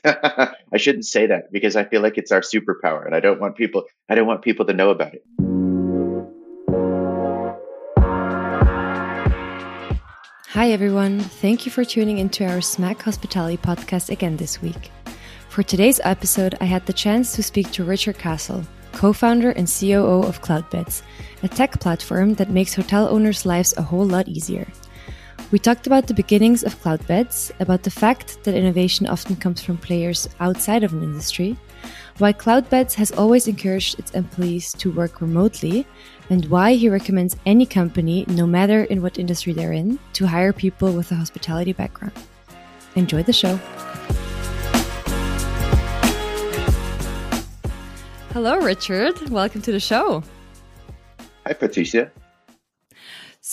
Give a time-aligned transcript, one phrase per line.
[0.04, 3.56] I shouldn't say that because I feel like it's our superpower, and I don't want
[3.56, 3.84] people.
[4.08, 5.24] I don't want people to know about it.
[10.50, 11.20] Hi everyone!
[11.20, 14.90] Thank you for tuning into our Smack Hospitality podcast again this week.
[15.48, 18.62] For today's episode, I had the chance to speak to Richard Castle,
[18.92, 21.02] co-founder and COO of Cloudbeds,
[21.42, 24.66] a tech platform that makes hotel owners' lives a whole lot easier.
[25.50, 29.78] We talked about the beginnings of Cloudbeds, about the fact that innovation often comes from
[29.78, 31.56] players outside of an industry,
[32.18, 35.86] why Cloudbeds has always encouraged its employees to work remotely,
[36.28, 40.52] and why he recommends any company, no matter in what industry they're in, to hire
[40.52, 42.12] people with a hospitality background.
[42.94, 43.56] Enjoy the show.
[48.34, 49.30] Hello, Richard.
[49.30, 50.22] Welcome to the show.
[51.46, 52.12] Hi, Patricia.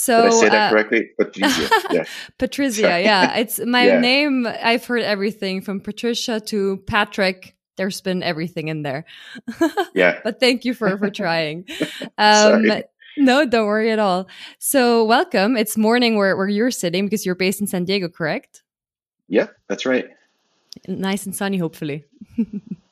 [0.06, 1.10] So Did I say that uh, correctly?
[1.18, 1.70] Patricia.
[1.92, 2.04] Yeah.
[2.38, 3.38] Patricia, yeah.
[3.38, 4.00] It's my yeah.
[4.00, 4.46] name.
[4.46, 7.56] I've heard everything from Patricia to Patrick.
[7.78, 9.06] There's been everything in there.
[9.96, 10.20] yeah.
[10.24, 11.66] but thank you for for trying.
[12.20, 12.72] Um,
[13.18, 14.28] no, don't worry at all.
[14.60, 15.58] So welcome.
[15.58, 18.62] It's morning where, where you're sitting because you're based in San Diego, correct?
[19.28, 20.06] Yeah, that's right.
[20.88, 22.06] Nice and sunny, hopefully.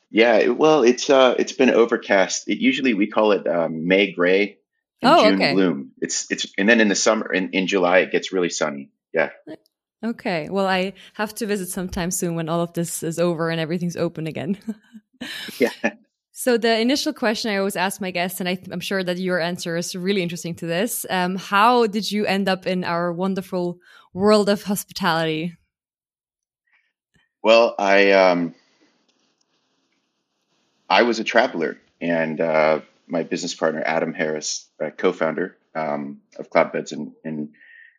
[0.10, 2.50] yeah, well, it's uh, it's been overcast.
[2.50, 4.58] It usually we call it um, May gray
[5.06, 5.54] oh, June okay.
[5.54, 5.92] gloom.
[6.02, 8.92] It's it's and then in the summer in, in July it gets really sunny.
[9.14, 9.30] Yeah.
[10.04, 10.50] Okay.
[10.50, 13.96] Well, I have to visit sometime soon when all of this is over and everything's
[13.96, 14.58] open again.
[15.60, 15.72] yeah.
[16.36, 19.40] So the initial question I always ask my guests, and I am sure that your
[19.40, 21.06] answer is really interesting to this.
[21.10, 23.78] Um, how did you end up in our wonderful
[24.14, 25.56] world of hospitality?
[27.44, 28.56] Well, I um,
[30.90, 36.92] I was a traveler, and uh, my business partner Adam Harris, co-founder um, of Cloudbeds,
[36.92, 37.50] and and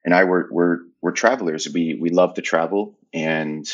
[0.05, 1.69] and I were were were travelers.
[1.73, 3.67] We we love to travel, and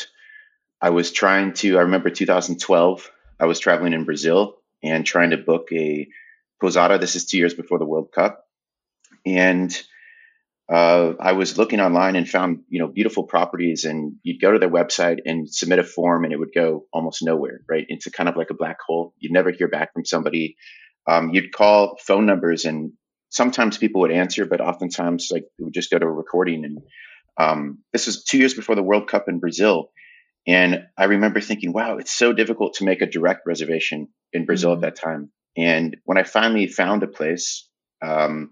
[0.81, 1.77] I was trying to.
[1.77, 3.11] I remember 2012.
[3.39, 6.07] I was traveling in Brazil and trying to book a
[6.59, 6.97] posada.
[6.97, 8.45] This is two years before the World Cup,
[9.25, 9.75] and
[10.71, 14.59] uh, I was looking online and found you know beautiful properties, and you'd go to
[14.59, 17.61] their website and submit a form, and it would go almost nowhere.
[17.69, 19.13] Right, it's a kind of like a black hole.
[19.19, 20.55] You'd never hear back from somebody
[21.07, 22.93] um, you'd call phone numbers and
[23.31, 26.65] sometimes people would answer, but oftentimes like we would just go to a recording.
[26.65, 26.81] And
[27.39, 29.89] um, this was two years before the World Cup in Brazil.
[30.45, 34.75] And I remember thinking, wow, it's so difficult to make a direct reservation in Brazil
[34.75, 34.83] mm-hmm.
[34.83, 35.31] at that time.
[35.57, 37.67] And when I finally found a place,
[38.01, 38.51] um,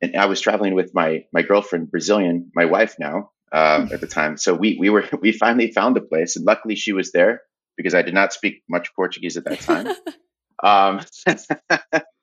[0.00, 4.06] and I was traveling with my my girlfriend, Brazilian, my wife now uh, at the
[4.06, 4.36] time.
[4.36, 7.40] So we we were we finally found a place, and luckily she was there
[7.76, 9.88] because I did not speak much Portuguese at that time.
[10.62, 11.00] Um,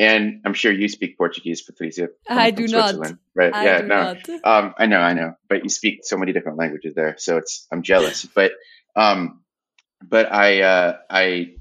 [0.00, 2.08] and I'm sure you speak Portuguese, Patricia.
[2.26, 2.94] From, I do not.
[3.34, 3.54] Right?
[3.54, 4.16] I yeah, no.
[4.42, 5.34] Um, I know, I know.
[5.46, 8.26] But you speak so many different languages there, so it's I'm jealous.
[8.34, 8.52] But
[8.96, 9.42] um,
[10.02, 11.52] but I uh, I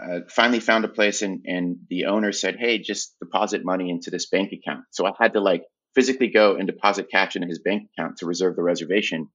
[0.00, 4.12] uh, finally found a place, and and the owner said, "Hey, just deposit money into
[4.12, 5.64] this bank account." So I had to like
[5.96, 9.28] physically go and deposit cash into his bank account to reserve the reservation.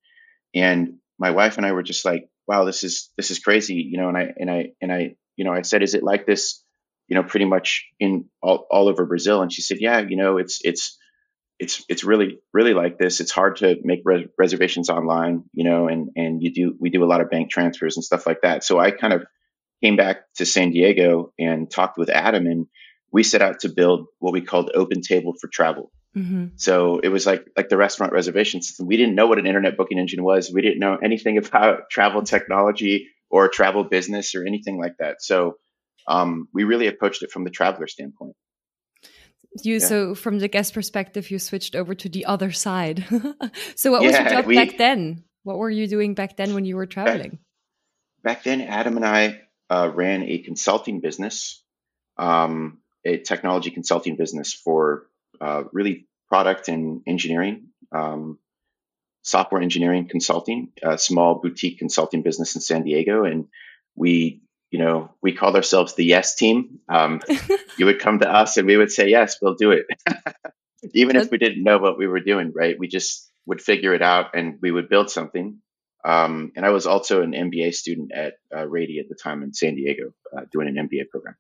[0.56, 3.98] And my wife and I were just like, "Wow, this is this is crazy," you
[3.98, 4.08] know.
[4.08, 6.64] And I and I and I you know, I said, is it like this,
[7.08, 9.42] you know, pretty much in all, all over Brazil?
[9.42, 10.98] And she said, yeah, you know, it's, it's,
[11.60, 13.20] it's, it's really, really like this.
[13.20, 17.04] It's hard to make res- reservations online, you know, and, and you do, we do
[17.04, 18.64] a lot of bank transfers and stuff like that.
[18.64, 19.26] So I kind of
[19.84, 22.68] came back to San Diego and talked with Adam and
[23.12, 25.92] we set out to build what we called OpenTable for travel.
[26.16, 26.48] Mm-hmm.
[26.58, 28.88] So it was like like the restaurant reservation system.
[28.88, 30.52] We didn't know what an internet booking engine was.
[30.52, 35.22] We didn't know anything about travel technology or travel business or anything like that.
[35.22, 35.56] So
[36.08, 38.36] um, we really approached it from the traveler standpoint.
[39.64, 39.80] You yeah.
[39.80, 43.06] so from the guest perspective, you switched over to the other side.
[43.76, 45.24] so what yeah, was your job we, back then?
[45.44, 47.40] What were you doing back then when you were traveling?
[48.24, 51.62] Back, back then, Adam and I uh, ran a consulting business,
[52.18, 55.08] um, a technology consulting business for
[55.42, 57.70] uh, really product and engineering.
[57.92, 58.40] Um,
[59.24, 63.24] software engineering consulting, a small boutique consulting business in San Diego.
[63.24, 63.48] And
[63.96, 64.42] we,
[64.72, 66.80] you know, we called ourselves the yes team.
[66.90, 67.22] Um,
[67.78, 69.86] you would come to us and we would say, yes, we'll do it.
[70.94, 72.80] Even if we didn't know what we were doing, right?
[72.80, 75.60] We just would figure it out and we would build something.
[76.04, 79.54] Um, and I was also an MBA student at uh, Rady at the time in
[79.54, 81.36] San Diego, uh, doing an MBA program.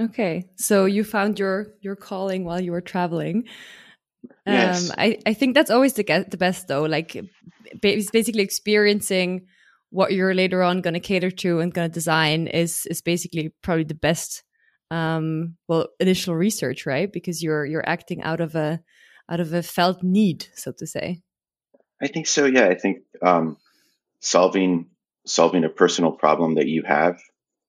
[0.00, 3.44] Okay, so you found your your calling while you were traveling.
[4.46, 4.88] Yes.
[4.88, 6.84] Um, I, I think that's always the, the best though.
[6.84, 7.22] Like
[7.82, 9.46] basically experiencing
[9.92, 13.52] what you're later on going to cater to and going to design is is basically
[13.62, 14.42] probably the best
[14.90, 18.80] um well initial research right because you're you're acting out of a
[19.28, 21.20] out of a felt need so to say
[22.02, 23.56] i think so yeah i think um
[24.20, 24.88] solving
[25.26, 27.20] solving a personal problem that you have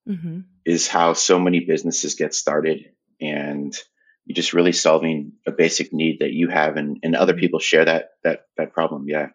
[0.08, 0.40] mm-hmm.
[0.64, 2.86] is how so many businesses get started
[3.20, 3.76] and
[4.24, 7.40] you're just really solving a basic need that you have and, and other mm-hmm.
[7.40, 9.28] people share that that that problem yeah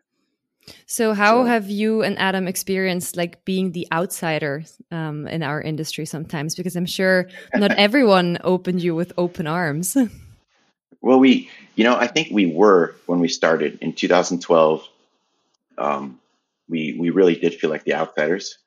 [0.85, 5.61] so how so, have you and adam experienced like being the outsider um, in our
[5.61, 9.97] industry sometimes because i'm sure not everyone opened you with open arms
[11.01, 14.87] well we you know i think we were when we started in 2012
[15.77, 16.19] um,
[16.67, 18.57] we we really did feel like the outsiders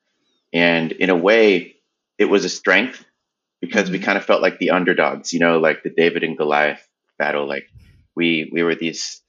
[0.53, 1.77] and in a way
[2.19, 3.05] it was a strength
[3.63, 4.05] because we mm-hmm.
[4.05, 6.87] kind of felt like the underdogs, you know, like the David and Goliath
[7.19, 7.47] battle.
[7.49, 7.71] Like
[8.15, 9.23] we we were these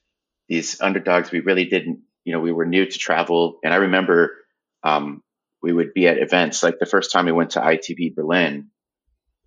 [0.48, 1.30] these underdogs.
[1.30, 3.58] We really didn't, you know, we were new to travel.
[3.62, 4.32] And I remember
[4.82, 5.22] um,
[5.62, 6.62] we would be at events.
[6.62, 8.70] Like the first time we went to ITB Berlin,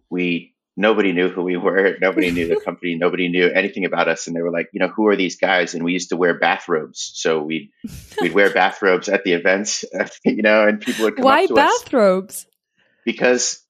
[0.10, 1.98] we nobody knew who we were.
[2.02, 2.96] Nobody knew the company.
[2.96, 4.28] Nobody knew anything about us.
[4.28, 5.74] And they were like, you know, who are these guys?
[5.74, 7.12] And we used to wear bathrobes.
[7.16, 7.72] So we'd
[8.22, 9.84] we'd wear bathrobes at the events,
[10.24, 12.46] you know, and people would come Why up to bathrobes?
[12.46, 12.46] Us
[13.08, 13.66] because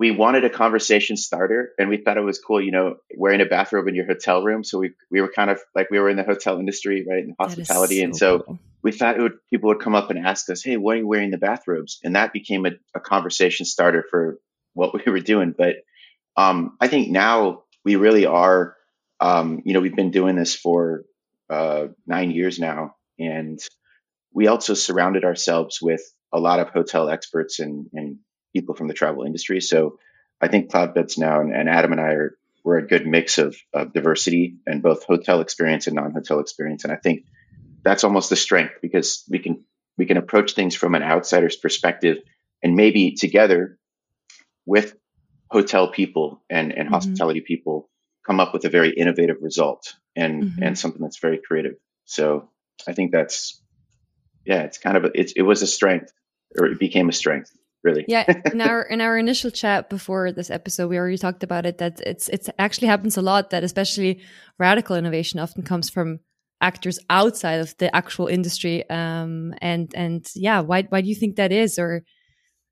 [0.00, 3.44] we wanted a conversation starter and we thought it was cool, you know, wearing a
[3.44, 4.64] bathrobe in your hotel room.
[4.64, 7.22] So we, we were kind of like, we were in the hotel industry, right?
[7.22, 7.98] In hospitality.
[7.98, 8.58] So and so cool.
[8.82, 11.06] we thought it would, people would come up and ask us, Hey, why are you
[11.06, 12.00] wearing the bathrobes?
[12.02, 14.38] And that became a, a conversation starter for
[14.72, 15.54] what we were doing.
[15.56, 15.76] But,
[16.34, 18.76] um, I think now we really are,
[19.20, 21.04] um, you know, we've been doing this for,
[21.50, 22.94] uh, nine years now.
[23.18, 23.60] And
[24.32, 26.00] we also surrounded ourselves with
[26.32, 28.16] a lot of hotel experts and, and
[28.52, 29.60] people from the travel industry.
[29.60, 29.98] So
[30.40, 33.56] I think Cloudbeds now and, and Adam and I are we're a good mix of,
[33.72, 36.84] of diversity and both hotel experience and non-hotel experience.
[36.84, 37.24] And I think
[37.82, 39.64] that's almost the strength because we can
[39.96, 42.18] we can approach things from an outsider's perspective
[42.62, 43.78] and maybe together
[44.66, 44.94] with
[45.50, 46.94] hotel people and, and mm-hmm.
[46.94, 47.88] hospitality people
[48.26, 50.62] come up with a very innovative result and mm-hmm.
[50.62, 51.76] and something that's very creative.
[52.04, 52.50] So
[52.86, 53.60] I think that's
[54.44, 56.12] yeah, it's kind of a, it's, it was a strength
[56.58, 58.04] or it became a strength really.
[58.08, 61.78] yeah, in our in our initial chat before this episode, we already talked about it.
[61.78, 63.50] That it's it's actually happens a lot.
[63.50, 64.22] That especially
[64.58, 66.20] radical innovation often comes from
[66.60, 68.88] actors outside of the actual industry.
[68.88, 71.78] Um, and and yeah, why why do you think that is?
[71.78, 72.02] Or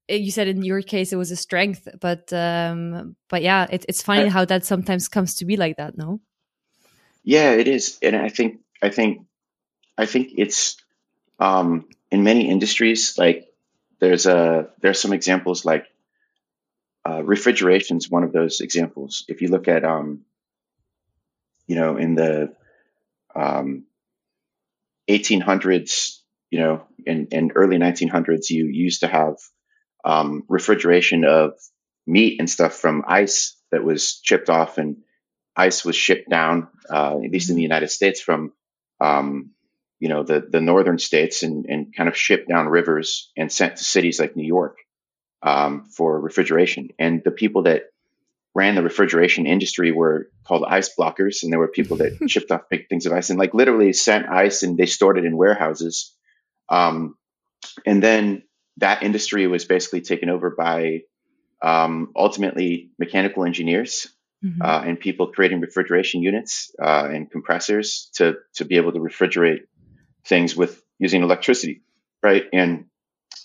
[0.08, 3.84] eh, you said in your case it was a strength, but um, but yeah, it,
[3.88, 5.96] it's funny I, how that sometimes comes to be like that.
[5.96, 6.20] No.
[7.24, 9.26] Yeah, it is, and I think I think
[9.96, 10.76] I think it's
[11.38, 13.47] um, in many industries like
[14.00, 15.86] there's a there's some examples like
[17.08, 19.24] uh, refrigeration is one of those examples.
[19.28, 20.22] If you look at um,
[21.66, 22.54] you know in the
[23.34, 23.84] um,
[25.08, 26.18] 1800s,
[26.50, 29.36] you know, in, in early 1900s, you used to have
[30.04, 31.52] um, refrigeration of
[32.06, 34.98] meat and stuff from ice that was chipped off, and
[35.56, 38.52] ice was shipped down, uh, at least in the United States, from
[39.00, 39.50] um,
[39.98, 43.76] you know, the, the northern states and, and kind of shipped down rivers and sent
[43.76, 44.78] to cities like New York
[45.42, 46.90] um, for refrigeration.
[46.98, 47.84] And the people that
[48.54, 51.42] ran the refrigeration industry were called ice blockers.
[51.42, 54.28] And there were people that shipped off big things of ice and like literally sent
[54.28, 56.14] ice and they stored it in warehouses.
[56.68, 57.16] Um,
[57.84, 58.42] and then
[58.78, 61.02] that industry was basically taken over by
[61.62, 64.08] um, ultimately mechanical engineers
[64.44, 64.62] mm-hmm.
[64.62, 69.62] uh, and people creating refrigeration units uh, and compressors to to be able to refrigerate
[70.28, 71.82] things with using electricity,
[72.22, 72.44] right?
[72.52, 72.86] And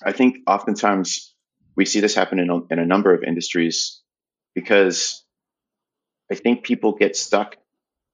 [0.04, 1.34] I think oftentimes
[1.76, 4.02] we see this happen in a, in a number of industries
[4.54, 5.24] because
[6.32, 7.58] I think people get stuck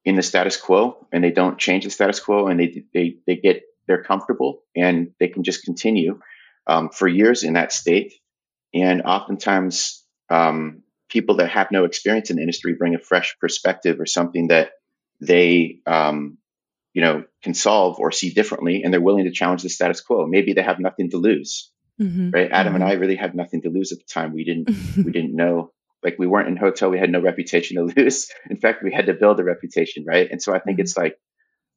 [0.04, 3.36] in the status quo and they don't change the status quo and they they they
[3.36, 6.20] get they're comfortable and they can just continue
[6.66, 8.14] um, for years in that state.
[8.72, 13.98] And oftentimes, um, people that have no experience in the industry bring a fresh perspective
[13.98, 14.70] or something that
[15.20, 16.38] they um,
[16.92, 20.26] you know, can solve or see differently, and they're willing to challenge the status quo.
[20.26, 21.70] Maybe they have nothing to lose,
[22.00, 22.30] mm-hmm.
[22.30, 22.50] right?
[22.50, 22.82] Adam mm-hmm.
[22.82, 24.32] and I really had nothing to lose at the time.
[24.32, 26.90] We didn't, we didn't know, like we weren't in hotel.
[26.90, 28.30] We had no reputation to lose.
[28.48, 30.28] In fact, we had to build a reputation, right?
[30.30, 30.82] And so I think mm-hmm.
[30.82, 31.18] it's like,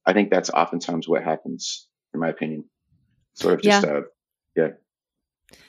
[0.06, 2.66] I think that's oftentimes what happens, in my opinion.
[3.36, 3.92] Sort of just, yeah.
[3.92, 4.02] Uh,
[4.56, 4.68] yeah.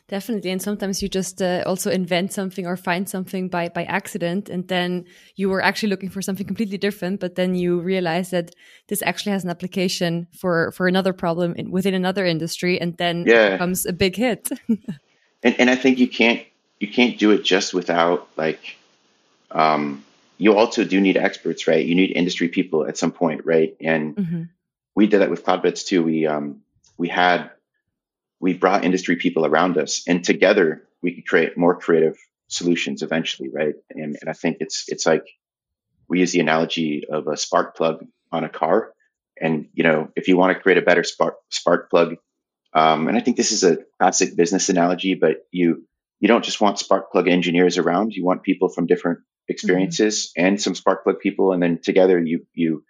[0.08, 4.50] Definitely, and sometimes you just uh, also invent something or find something by by accident,
[4.50, 7.20] and then you were actually looking for something completely different.
[7.20, 8.54] But then you realize that
[8.88, 13.24] this actually has an application for for another problem in, within another industry, and then
[13.26, 13.46] yeah.
[13.46, 14.50] it becomes a big hit.
[15.42, 16.42] and and I think you can't
[16.80, 18.76] you can't do it just without like
[19.50, 20.04] um,
[20.36, 21.84] you also do need experts, right?
[21.84, 23.74] You need industry people at some point, right?
[23.80, 24.42] And mm-hmm.
[24.94, 26.02] we did that with Cloudbeds too.
[26.02, 26.60] We um,
[26.98, 27.50] we had
[28.44, 32.16] we brought industry people around us and together we could create more creative
[32.48, 35.26] solutions eventually right and, and i think it's it's like
[36.08, 38.92] we use the analogy of a spark plug on a car
[39.40, 42.16] and you know if you want to create a better spark spark plug
[42.74, 45.86] Um, and I think this is a classic business analogy, but you
[46.20, 48.12] you don't just want spark plug engineers around.
[48.12, 50.46] You want people from different experiences mm-hmm.
[50.46, 52.82] and some spark plug people, and then together you you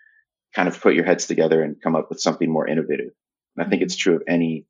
[0.54, 3.12] kind of put your heads together and come up with something more innovative.
[3.56, 3.87] And I think mm-hmm.
[3.87, 4.66] it's true of any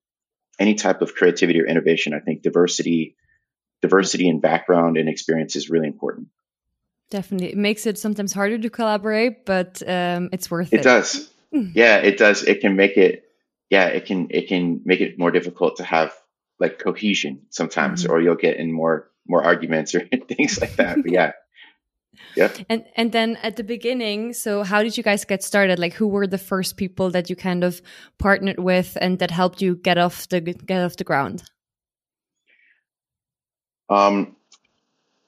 [0.59, 2.15] any type of creativity or innovation.
[2.15, 3.17] I think diversity
[3.83, 6.29] diversity in background and experience is really important.
[7.11, 10.81] Definitely, it makes it sometimes harder to collaborate, but um, it's worth it.
[10.81, 11.31] It does.
[11.53, 12.43] yeah, it does.
[12.43, 13.25] It can make it.
[13.71, 14.29] Yeah, it can.
[14.31, 16.15] It can make it more difficult to have
[16.59, 18.13] like cohesion sometimes, mm-hmm.
[18.13, 20.97] or you'll get in more more arguments or things like that.
[21.03, 21.33] But yeah.
[22.37, 22.53] Yeah.
[22.69, 25.79] And and then at the beginning, so how did you guys get started?
[25.79, 27.81] Like who were the first people that you kind of
[28.19, 31.43] partnered with and that helped you get off the get off the ground?
[33.89, 34.37] Um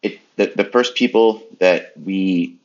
[0.03, 2.59] it the, the first people that we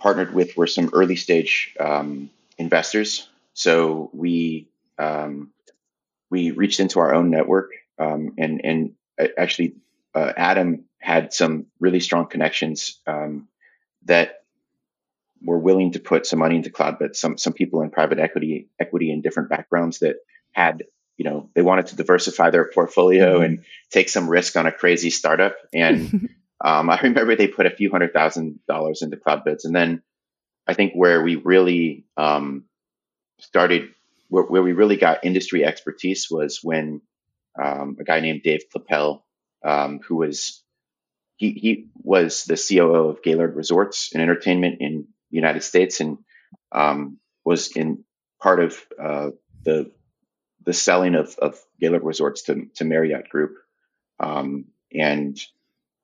[0.00, 3.28] partnered with were some early stage um, investors.
[3.54, 4.66] So we
[4.98, 5.52] um,
[6.30, 9.74] we reached into our own network um, and and uh, actually
[10.14, 13.48] uh, Adam had some really strong connections um,
[14.04, 14.44] that
[15.42, 17.16] were willing to put some money into Cloudbeds.
[17.16, 20.16] Some some people in private equity equity in different backgrounds that
[20.52, 20.84] had
[21.16, 23.44] you know they wanted to diversify their portfolio mm-hmm.
[23.44, 25.56] and take some risk on a crazy startup.
[25.72, 26.28] And
[26.64, 30.02] um, I remember they put a few hundred thousand dollars into Cloudbeds, and then
[30.66, 32.64] I think where we really um,
[33.40, 33.88] started
[34.28, 37.00] where, where, we really got industry expertise was when
[37.60, 39.22] um, a guy named Dave Kloeppel,
[39.64, 40.62] um, who was
[41.40, 46.18] he he was the COO of Gaylord Resorts and Entertainment in the United States and
[46.70, 47.16] um,
[47.46, 48.04] was in
[48.42, 49.30] part of uh,
[49.64, 49.90] the
[50.66, 53.56] the selling of, of Gaylord Resorts to, to Marriott Group
[54.22, 55.40] um, and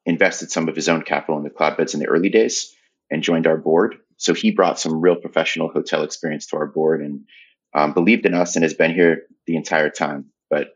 [0.06, 2.74] invested some of his own capital in the Cloudbeds in the early days
[3.10, 3.96] and joined our board.
[4.16, 7.26] So he brought some real professional hotel experience to our board and
[7.74, 10.30] um, believed in us and has been here the entire time.
[10.48, 10.75] But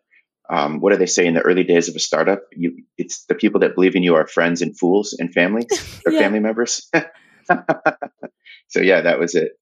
[0.51, 2.43] um, what do they say in the early days of a startup?
[2.53, 5.67] You, it's the people that believe in you are friends and fools and family
[6.07, 6.91] or family members.
[8.69, 9.53] so yeah, that was it.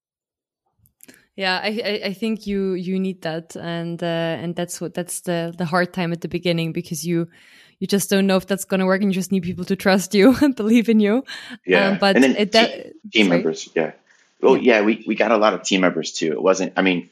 [1.36, 4.06] Yeah, I, I think you you need that, and uh,
[4.42, 7.28] and that's what that's the the hard time at the beginning because you
[7.78, 9.76] you just don't know if that's going to work, and you just need people to
[9.76, 11.24] trust you and believe in you.
[11.64, 13.68] Yeah, um, but and then it, that, team, team members.
[13.76, 13.92] Yeah.
[14.40, 14.78] Well, yeah.
[14.78, 16.32] yeah, we we got a lot of team members too.
[16.32, 16.72] It wasn't.
[16.76, 17.10] I mean,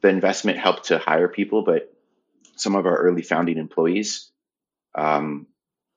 [0.00, 1.92] the investment helped to hire people, but
[2.60, 4.30] some of our early founding employees,
[4.94, 5.46] um,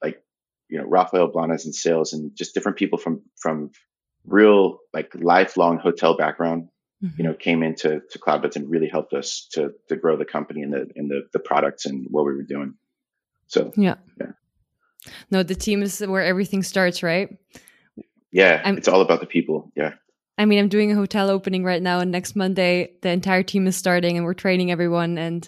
[0.01, 0.23] like
[0.69, 3.71] you know Rafael Blanes in sales, and just different people from from
[4.25, 6.69] real like lifelong hotel background,
[7.03, 7.15] mm-hmm.
[7.17, 10.61] you know, came into to Cloudbeds and really helped us to to grow the company
[10.61, 12.75] and the and the the products and what we were doing.
[13.47, 14.31] So yeah, yeah.
[15.29, 17.37] No, the team is where everything starts, right?
[18.31, 19.71] Yeah, I'm, it's all about the people.
[19.75, 19.93] Yeah.
[20.37, 23.67] I mean, I'm doing a hotel opening right now, and next Monday the entire team
[23.67, 25.17] is starting, and we're training everyone.
[25.17, 25.47] And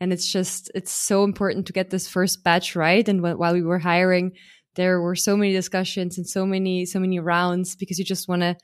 [0.00, 3.08] and it's just it's so important to get this first batch right.
[3.08, 4.32] And while we were hiring
[4.76, 8.42] there were so many discussions and so many so many rounds because you just want
[8.42, 8.56] to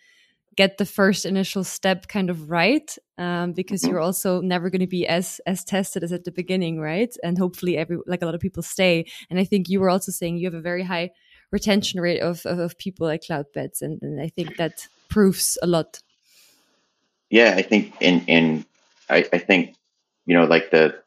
[0.54, 4.86] get the first initial step kind of right um, because you're also never going to
[4.86, 7.16] be as as tested as at the beginning right?
[7.24, 9.06] And hopefully every like a lot of people stay.
[9.30, 11.10] And i think you were also saying you have a very high
[11.50, 15.66] retention rate of of, of people at cloudbeds and, and i think that proves a
[15.66, 16.00] lot.
[17.30, 18.66] Yeah i think in in
[19.08, 19.76] I, I think
[20.26, 21.01] you know like the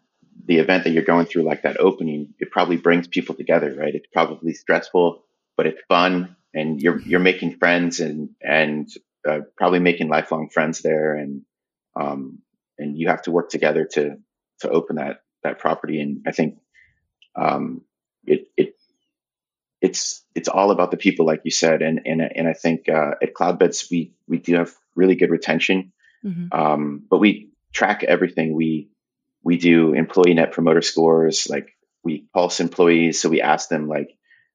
[0.46, 3.96] the event that you're going through, like that opening, it probably brings people together, right?
[3.96, 5.24] It's probably stressful,
[5.58, 8.88] but it's fun, and you're you're making friends and and
[9.28, 11.42] uh, probably making lifelong friends there, and
[11.96, 12.40] um,
[12.78, 14.18] and you have to work together to
[14.62, 16.00] to open that that property.
[16.00, 16.60] And I think
[17.36, 17.82] um,
[18.26, 18.76] it it
[19.82, 23.12] it's it's all about the people, like you said, and and and I think uh,
[23.22, 25.92] at Cloudbeds we we do have really good retention,
[26.24, 26.48] mm-hmm.
[26.52, 28.90] um, but we track everything we
[29.46, 31.48] we do employee net promoter scores.
[31.50, 31.70] Like
[32.04, 33.22] we pulse employees.
[33.22, 34.10] So we ask them like,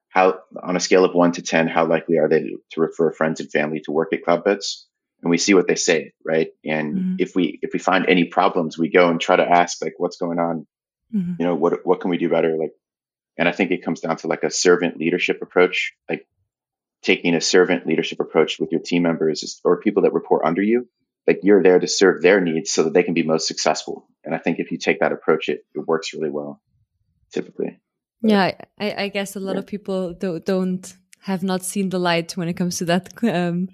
[0.08, 3.38] how on a scale of one to 10, how likely are they to, refer friends
[3.38, 4.82] and family to work at Cloudbeds?
[5.22, 6.48] And we see what they say, right?
[6.64, 7.14] And mm-hmm.
[7.20, 10.16] if we if we find any problems, we go and try to ask like, what's
[10.16, 10.66] going on?
[11.14, 11.34] Mm-hmm.
[11.38, 12.56] You know, what what can we do better?
[12.56, 12.72] Like,
[13.38, 16.26] and I think it comes down to like a servant leadership approach, like
[17.02, 20.88] taking a servant leadership approach with your team members or people that report under you
[21.26, 24.08] like you're there to serve their needs so that they can be most successful.
[24.24, 26.60] And I think if you take that approach, it, it works really well,
[27.32, 27.80] typically.
[28.22, 29.60] But, yeah, I, I, guess a lot yeah.
[29.60, 33.68] of people don't, don't have not seen the light when it comes to that um,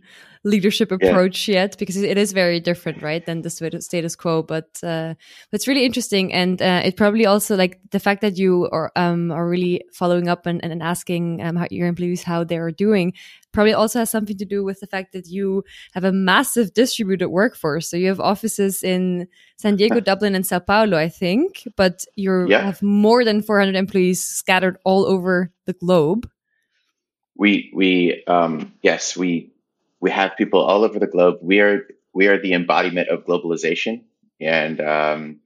[0.47, 1.55] leadership approach yeah.
[1.55, 4.43] yet because it is very different, right, than the status quo.
[4.43, 5.15] But uh,
[5.53, 9.33] it's really interesting, and uh, it probably also like the fact that you are um,
[9.33, 13.13] are really following up and, and asking um, how your employees how they are doing
[13.53, 17.29] probably also has something to do with the fact that you have a massive distributed
[17.29, 17.89] workforce.
[17.91, 19.27] So you have offices in
[19.57, 22.61] San Diego, Dublin, and Sao Paulo, I think, but you yeah.
[22.61, 26.31] have more than 400 employees scattered all over the globe.
[27.35, 29.56] We we um, yes we
[30.01, 31.39] we have people all over the globe.
[31.43, 34.05] We are we are the embodiment of globalization,
[34.41, 35.41] and um,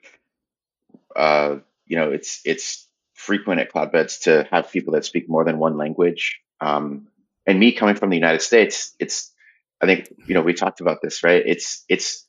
[1.16, 2.86] uh, you know it's it's
[3.20, 6.40] frequent at Cloudbeds to have people that speak more than one language.
[6.60, 7.08] Um,
[7.46, 9.32] and me coming from the United States, it's,
[9.80, 11.42] I think, you know, we talked about this, right?
[11.44, 12.26] It's, it's,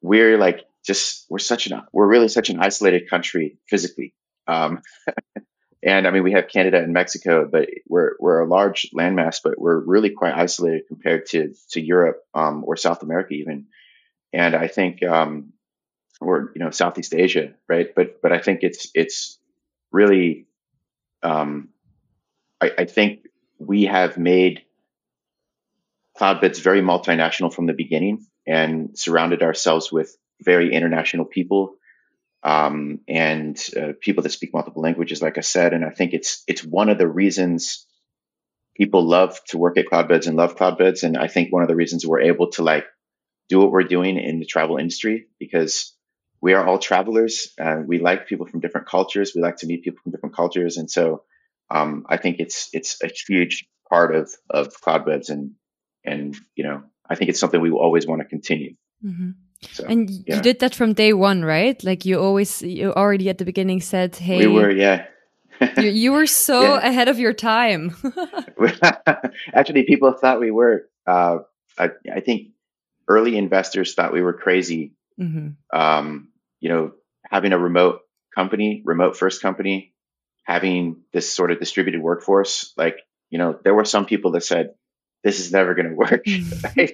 [0.00, 4.14] we're like just, we're such an, we're really such an isolated country physically.
[4.46, 4.80] Um,
[5.86, 9.56] and I mean, we have Canada and Mexico, but we're, we're a large landmass, but
[9.56, 13.66] we're really quite isolated compared to, to Europe, um, or South America even.
[14.32, 15.52] And I think, um,
[16.20, 17.94] or, you know, Southeast Asia, right?
[17.94, 19.38] But, but I think it's, it's
[19.92, 20.46] really,
[21.22, 21.68] um,
[22.60, 23.20] I, I think
[23.60, 24.62] we have made
[26.18, 31.76] Cloudbeds very multinational from the beginning and surrounded ourselves with very international people
[32.46, 35.72] um, and uh, people that speak multiple languages, like I said.
[35.72, 37.84] And I think it's it's one of the reasons
[38.76, 41.02] people love to work at Cloudbeds and love Cloudbeds.
[41.02, 42.86] And I think one of the reasons we're able to like
[43.48, 45.92] do what we're doing in the travel industry because
[46.40, 47.52] we are all travelers.
[47.60, 49.32] Uh, we like people from different cultures.
[49.34, 51.24] We like to meet people from different cultures, and so
[51.68, 55.52] um, I think it's it's a huge part of of Cloudbeds, and
[56.04, 58.76] and you know I think it's something we will always want to continue.
[59.04, 59.30] Mm-hmm.
[59.72, 60.36] So, and yeah.
[60.36, 61.82] you did that from day one, right?
[61.82, 65.06] Like you always, you already at the beginning said, "Hey, we were, yeah."
[65.78, 66.86] you, you, were so yeah.
[66.86, 67.96] ahead of your time.
[69.54, 70.88] Actually, people thought we were.
[71.06, 71.38] Uh,
[71.78, 72.48] I, I, think
[73.08, 74.92] early investors thought we were crazy.
[75.18, 75.78] Mm-hmm.
[75.78, 76.28] Um,
[76.60, 76.92] you know,
[77.24, 78.00] having a remote
[78.34, 79.94] company, remote first company,
[80.42, 82.98] having this sort of distributed workforce, like,
[83.30, 84.74] you know, there were some people that said,
[85.24, 86.24] this is never going to work.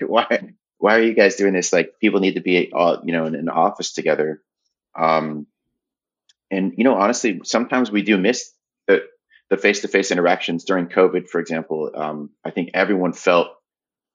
[0.07, 1.73] why, why are you guys doing this?
[1.73, 4.43] Like people need to be all, you know, in an office together.
[4.99, 5.47] Um,
[6.51, 8.51] and, you know, honestly, sometimes we do miss
[8.89, 9.05] the,
[9.49, 11.93] the face-to-face interactions during COVID, for example.
[11.95, 13.47] Um, I think everyone felt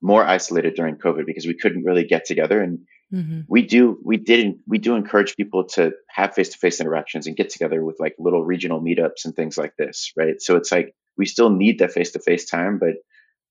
[0.01, 2.62] more isolated during COVID because we couldn't really get together.
[2.62, 2.80] And
[3.13, 3.41] mm-hmm.
[3.47, 7.38] we do, we didn't, we do encourage people to have face to face interactions and
[7.38, 10.12] get together with like little regional meetups and things like this.
[10.17, 10.41] Right.
[10.41, 12.95] So it's like, we still need that face to face time, but,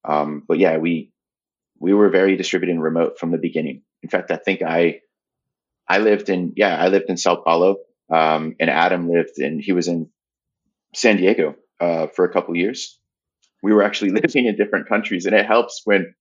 [0.05, 1.13] um, but yeah, we,
[1.79, 3.83] we were very distributed and remote from the beginning.
[4.03, 5.01] In fact, I think I,
[5.89, 7.77] I lived in, yeah, I lived in Sao Paulo.
[8.09, 10.11] Um, and Adam lived in, he was in
[10.95, 12.99] San Diego, uh, for a couple years.
[13.63, 16.15] We were actually living in different countries and it helps when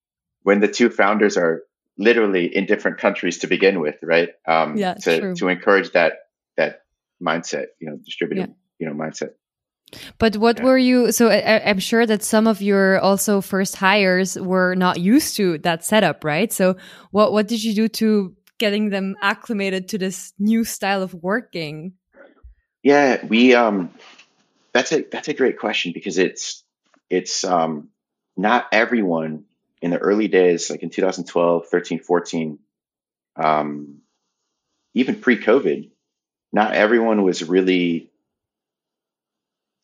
[0.44, 1.64] when the two founders are
[1.98, 4.30] literally in different countries to begin with, right?
[4.48, 5.36] Um, yeah, to, true.
[5.36, 6.14] to encourage that,
[6.56, 6.82] that
[7.22, 8.56] mindset, you know, distributed, yeah.
[8.78, 9.30] you know, mindset.
[10.18, 10.66] But what yeah.
[10.66, 11.12] were you?
[11.12, 15.58] So I, am sure that some of your also first hires were not used to
[15.60, 16.52] that setup, right?
[16.52, 16.76] So
[17.12, 21.94] what what did you do to getting them acclimated to this new style of working?
[22.84, 23.92] Yeah, we um,
[24.74, 26.64] that's a that's a great question because it's
[27.10, 27.90] it's um,
[28.36, 29.46] not everyone
[29.82, 32.60] in the early days, like in 2012, 13, 14,
[33.36, 34.02] um,
[34.94, 35.92] even pre COVID,
[36.52, 38.12] not everyone was really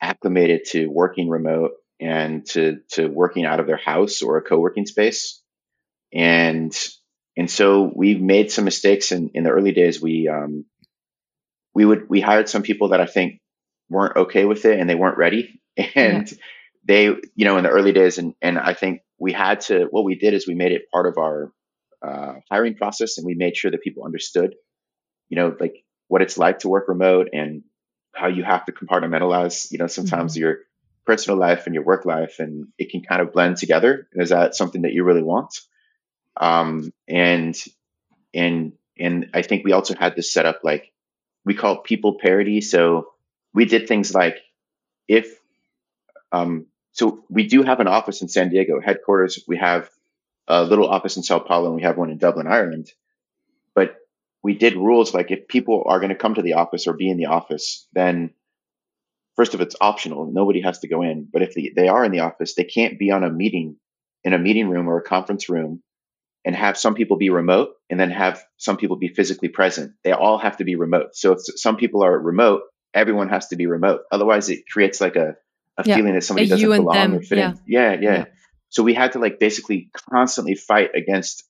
[0.02, 4.86] acclimated to working remote and to, to working out of their house or a co-working
[4.86, 5.42] space.
[6.14, 6.76] And,
[7.38, 10.02] and so we made some mistakes in, in the early days.
[10.02, 10.66] We, um,
[11.74, 13.40] we would, we hired some people that I think
[13.90, 15.60] weren't okay with it and they weren't ready.
[15.96, 16.38] And yeah.
[16.84, 20.04] they, you know, in the early days, and, and I think we had to, what
[20.04, 21.54] we did is we made it part of our
[22.06, 24.54] uh, hiring process and we made sure that people understood,
[25.30, 25.76] you know, like
[26.10, 27.64] what it's like to work remote and
[28.14, 30.42] how you have to compartmentalize, you know, sometimes mm-hmm.
[30.42, 30.58] your
[31.06, 34.08] personal life and your work life and it can kind of blend together.
[34.14, 35.60] Is that something that you really want?
[36.38, 37.56] Um, and,
[38.34, 40.92] and, and I think we also had this set up like
[41.44, 42.62] we call people parity.
[42.62, 43.12] So
[43.54, 44.38] we did things like
[45.08, 45.40] if,
[46.32, 49.44] um, so we do have an office in San Diego headquarters.
[49.48, 49.90] We have
[50.48, 52.92] a little office in Sao Paulo and we have one in Dublin, Ireland.
[53.74, 53.96] But
[54.44, 57.10] we did rules like if people are going to come to the office or be
[57.10, 58.32] in the office, then
[59.36, 60.30] first of it's optional.
[60.32, 61.28] Nobody has to go in.
[61.32, 63.78] But if they, they are in the office, they can't be on a meeting
[64.24, 65.82] in a meeting room or a conference room
[66.44, 69.94] and have some people be remote and then have some people be physically present.
[70.04, 71.16] They all have to be remote.
[71.16, 74.02] So if some people are remote, everyone has to be remote.
[74.12, 75.36] Otherwise it creates like a
[75.78, 75.96] a yeah.
[75.96, 77.16] feeling that somebody a doesn't belong them.
[77.16, 77.52] or fit yeah.
[77.52, 77.60] in.
[77.66, 78.26] Yeah, yeah, yeah.
[78.70, 81.44] so we had to like basically constantly fight against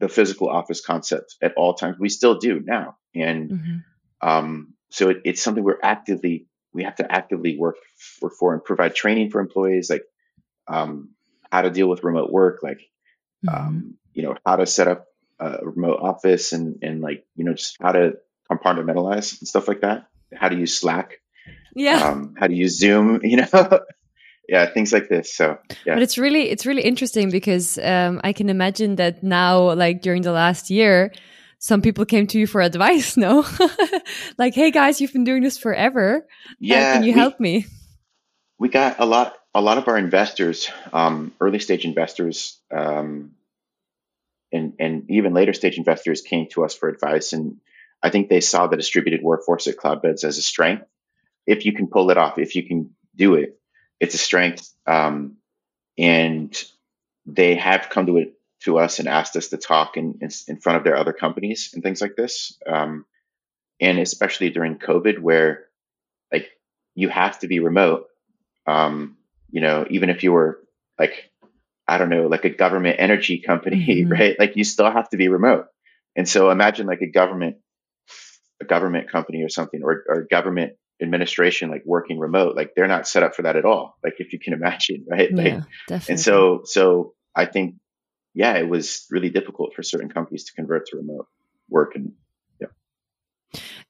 [0.00, 1.96] the physical office concept at all times.
[1.98, 4.28] We still do now, and mm-hmm.
[4.28, 8.64] um, so it, it's something we're actively we have to actively work for, for and
[8.64, 10.04] provide training for employees, like
[10.68, 11.10] um,
[11.50, 12.80] how to deal with remote work, like
[13.46, 13.54] mm-hmm.
[13.54, 15.06] um, you know how to set up
[15.38, 18.14] a remote office and and like you know just how to
[18.50, 20.06] compartmentalize and stuff like that.
[20.34, 21.20] How to use Slack,
[21.74, 22.08] yeah.
[22.08, 23.80] Um, how to use Zoom, you know.
[24.50, 25.94] Yeah things like this so yeah.
[25.94, 30.22] But it's really it's really interesting because um, i can imagine that now like during
[30.22, 31.12] the last year
[31.58, 33.46] some people came to you for advice no?
[34.38, 36.26] Like hey guys you've been doing this forever.
[36.58, 37.66] Yeah can you we, help me?
[38.58, 43.32] we got a lot a lot of our investors um, early stage investors um,
[44.52, 47.60] and and even later stage investors came to us for advice and
[48.02, 50.86] i think they saw the distributed workforce at cloudbeds as a strength.
[51.46, 53.59] If you can pull it off if you can do it
[54.00, 54.72] it's a strength.
[54.86, 55.36] Um,
[55.98, 56.56] and
[57.26, 60.56] they have come to it to us and asked us to talk in, in, in
[60.56, 62.58] front of their other companies and things like this.
[62.66, 63.06] Um,
[63.80, 65.66] and especially during COVID, where
[66.32, 66.50] like
[66.94, 68.06] you have to be remote.
[68.66, 69.16] Um,
[69.50, 70.60] you know, even if you were
[70.98, 71.30] like,
[71.88, 74.12] I don't know, like a government energy company, mm-hmm.
[74.12, 74.38] right?
[74.38, 75.66] Like you still have to be remote.
[76.16, 77.56] And so imagine like a government,
[78.60, 83.08] a government company or something, or, or government administration like working remote like they're not
[83.08, 86.12] set up for that at all like if you can imagine right like, yeah, definitely.
[86.12, 87.76] and so so i think
[88.34, 91.26] yeah it was really difficult for certain companies to convert to remote
[91.68, 92.12] work and
[92.60, 92.68] yeah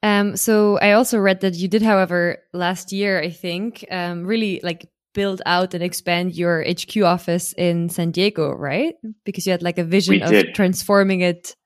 [0.02, 4.60] um so i also read that you did however last year i think um really
[4.62, 8.94] like build out and expand your hq office in san diego right
[9.24, 10.54] because you had like a vision we of did.
[10.54, 11.56] transforming it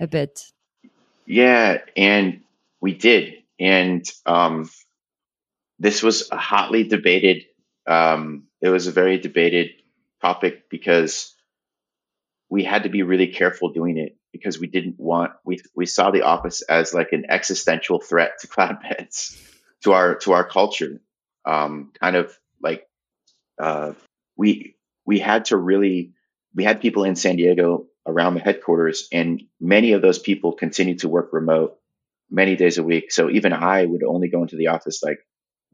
[0.00, 0.40] a bit
[1.26, 2.40] yeah and
[2.80, 4.68] we did and um
[5.78, 7.44] this was a hotly debated.
[7.86, 9.70] Um, it was a very debated
[10.22, 11.34] topic because
[12.48, 16.10] we had to be really careful doing it because we didn't want we we saw
[16.10, 19.40] the office as like an existential threat to Cloudbeds
[19.82, 21.00] to our to our culture.
[21.44, 22.86] Um, kind of like
[23.60, 23.92] uh,
[24.36, 26.14] we we had to really
[26.54, 31.00] we had people in San Diego around the headquarters, and many of those people continued
[31.00, 31.78] to work remote
[32.30, 33.12] many days a week.
[33.12, 35.18] So even I would only go into the office like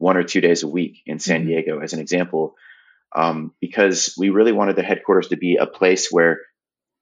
[0.01, 1.49] one or two days a week in San mm-hmm.
[1.49, 2.55] Diego, as an example,
[3.15, 6.39] um, because we really wanted the headquarters to be a place where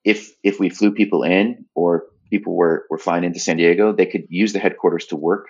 [0.03, 4.05] if if we flew people in or people were were flying into San Diego, they
[4.05, 5.47] could use the headquarters to work.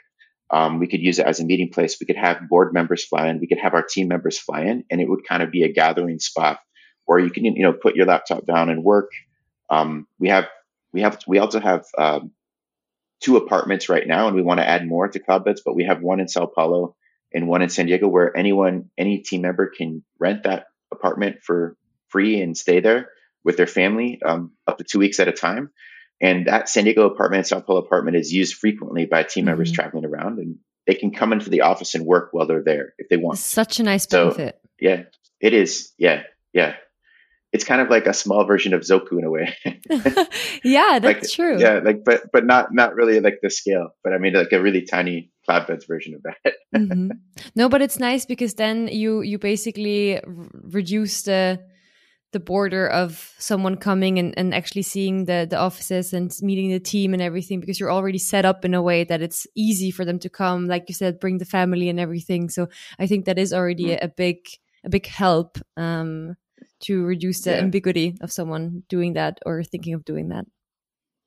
[0.51, 1.97] Um, we could use it as a meeting place.
[1.99, 3.39] We could have board members fly in.
[3.39, 5.73] We could have our team members fly in, and it would kind of be a
[5.73, 6.59] gathering spot
[7.05, 9.09] where you can you know put your laptop down and work.
[9.71, 10.45] Um, we have
[10.93, 12.31] we have we also have um,
[13.21, 15.61] two apartments right now, and we want to add more to Cloudbeds.
[15.65, 16.95] But we have one in Sao Paulo
[17.33, 21.75] and one in San Diego where anyone, any team member can rent that apartment for
[22.07, 23.09] free and stay there
[23.43, 25.71] with their family um, up to two weeks at a time.
[26.21, 29.51] And that San Diego apartment, Sao Paulo apartment is used frequently by team mm-hmm.
[29.51, 32.93] members traveling around and they can come into the office and work while they're there
[32.97, 33.37] if they want.
[33.37, 34.59] Such a nice benefit.
[34.61, 35.03] So, yeah,
[35.39, 35.93] it is.
[35.97, 36.23] Yeah.
[36.51, 36.75] Yeah.
[37.51, 39.55] It's kind of like a small version of Zoku in a way.
[40.63, 41.59] yeah, that's like, true.
[41.59, 44.61] Yeah, like but but not not really like the scale, but I mean like a
[44.61, 46.53] really tiny Cloudbeds version of that.
[46.75, 47.09] mm-hmm.
[47.55, 51.59] No, but it's nice because then you you basically r- reduce the
[52.31, 56.79] the border of someone coming and, and actually seeing the the offices and meeting the
[56.79, 60.05] team and everything because you're already set up in a way that it's easy for
[60.05, 62.67] them to come like you said bring the family and everything so
[62.99, 63.97] i think that is already mm.
[63.99, 64.37] a, a, big
[64.83, 66.35] a big help um,
[66.79, 67.57] to reduce the yeah.
[67.57, 70.45] ambiguity of someone doing that or thinking of doing that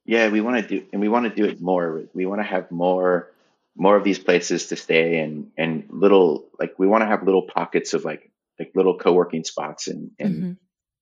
[0.04, 2.46] yeah we want to do and we want to do it more we want to
[2.46, 3.28] have more
[3.76, 7.42] more of these places to stay and and little like we want to have little
[7.42, 10.52] pockets of like like little co-working spots and and mm-hmm.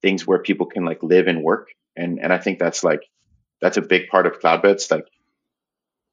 [0.02, 1.68] things where people can like live and work.
[1.96, 3.02] And and I think that's like
[3.61, 4.90] that's a big part of cloudbeds.
[4.90, 5.06] Like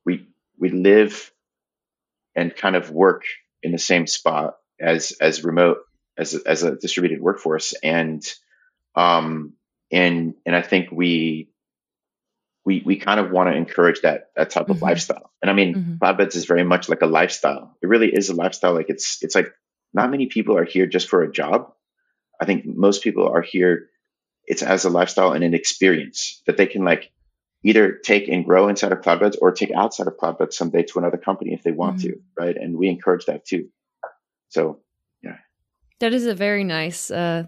[0.06, 1.32] we we live
[2.36, 3.24] and kind of work
[3.62, 5.80] in the same spot as as remote
[6.18, 7.74] as as a distributed workforce.
[7.84, 8.24] And
[8.96, 9.54] um
[9.92, 11.50] and and I think we
[12.68, 14.74] we we kind of want to encourage that that type mm-hmm.
[14.74, 15.32] of lifestyle.
[15.42, 15.94] And I mean, mm-hmm.
[16.04, 17.78] Cloudbeds is very much like a lifestyle.
[17.82, 18.74] It really is a lifestyle.
[18.74, 19.54] Like it's it's like
[19.94, 21.72] not many people are here just for a job.
[22.42, 23.88] I think most people are here.
[24.44, 27.10] It's as a lifestyle and an experience that they can like
[27.64, 31.18] either take and grow inside of Cloudbeds or take outside of Cloudbeds someday to another
[31.18, 32.10] company if they want mm-hmm.
[32.10, 32.58] to, right?
[32.58, 33.70] And we encourage that too.
[34.50, 34.82] So
[36.00, 37.44] that is a very nice uh,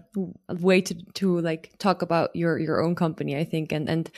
[0.48, 4.10] way to to like talk about your your own company, I think, and and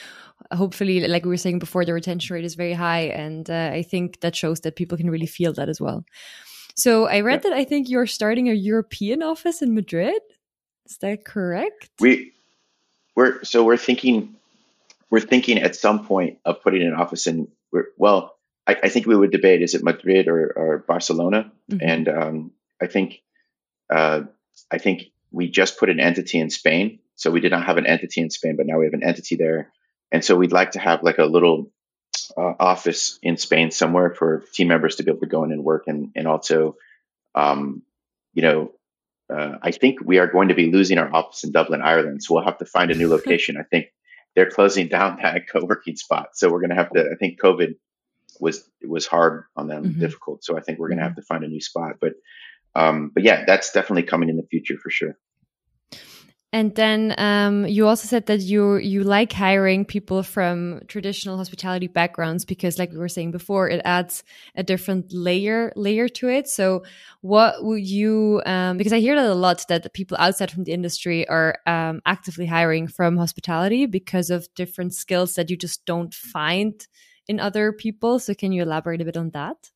[0.53, 3.83] hopefully, like we were saying before, the retention rate is very high, and uh, I
[3.83, 6.05] think that shows that people can really feel that as well.
[6.75, 7.51] So I read yeah.
[7.51, 10.21] that I think you're starting a European office in Madrid.
[10.87, 11.91] Is that correct?
[12.01, 12.33] We
[13.15, 14.37] we're so we're thinking
[15.11, 17.49] we're thinking at some point of putting an office in.
[17.97, 18.35] Well,
[18.67, 21.53] I, I think we would debate: is it Madrid or, or Barcelona?
[21.71, 21.87] Mm-hmm.
[21.87, 23.21] And um, I think
[23.93, 24.23] uh,
[24.71, 27.01] I think we just put an entity in Spain.
[27.15, 29.37] So we did not have an entity in Spain, but now we have an entity
[29.37, 29.71] there.
[30.11, 31.71] And so we'd like to have like a little
[32.37, 35.65] uh, office in Spain somewhere for team members to be able to go in and
[35.65, 36.77] work, and and also,
[37.35, 37.83] um,
[38.35, 38.73] you know,
[39.33, 42.23] uh, I think we are going to be losing our office in Dublin, Ireland.
[42.23, 43.57] So we'll have to find a new location.
[43.57, 43.87] I think
[44.35, 46.31] they're closing down that co-working spot.
[46.35, 47.11] So we're going to have to.
[47.13, 47.75] I think COVID
[48.41, 50.01] was was hard on them, mm-hmm.
[50.01, 50.45] difficult.
[50.45, 51.21] So I think we're going to have mm-hmm.
[51.21, 51.97] to find a new spot.
[52.01, 52.13] But
[52.75, 55.17] um, but yeah, that's definitely coming in the future for sure.
[56.55, 61.87] And then um, you also said that you you like hiring people from traditional hospitality
[61.87, 64.23] backgrounds because, like we were saying before, it adds
[64.55, 66.49] a different layer layer to it.
[66.49, 66.85] So,
[67.23, 68.43] what would you?
[68.45, 72.03] Um, because I hear that a lot that people outside from the industry are um,
[72.05, 76.87] actively hiring from hospitality because of different skills that you just don't find
[77.29, 78.19] in other people.
[78.19, 79.71] So, can you elaborate a bit on that?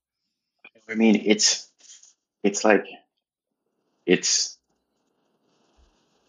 [0.91, 1.66] I mean, it's
[2.47, 2.87] it's like
[4.07, 4.57] it's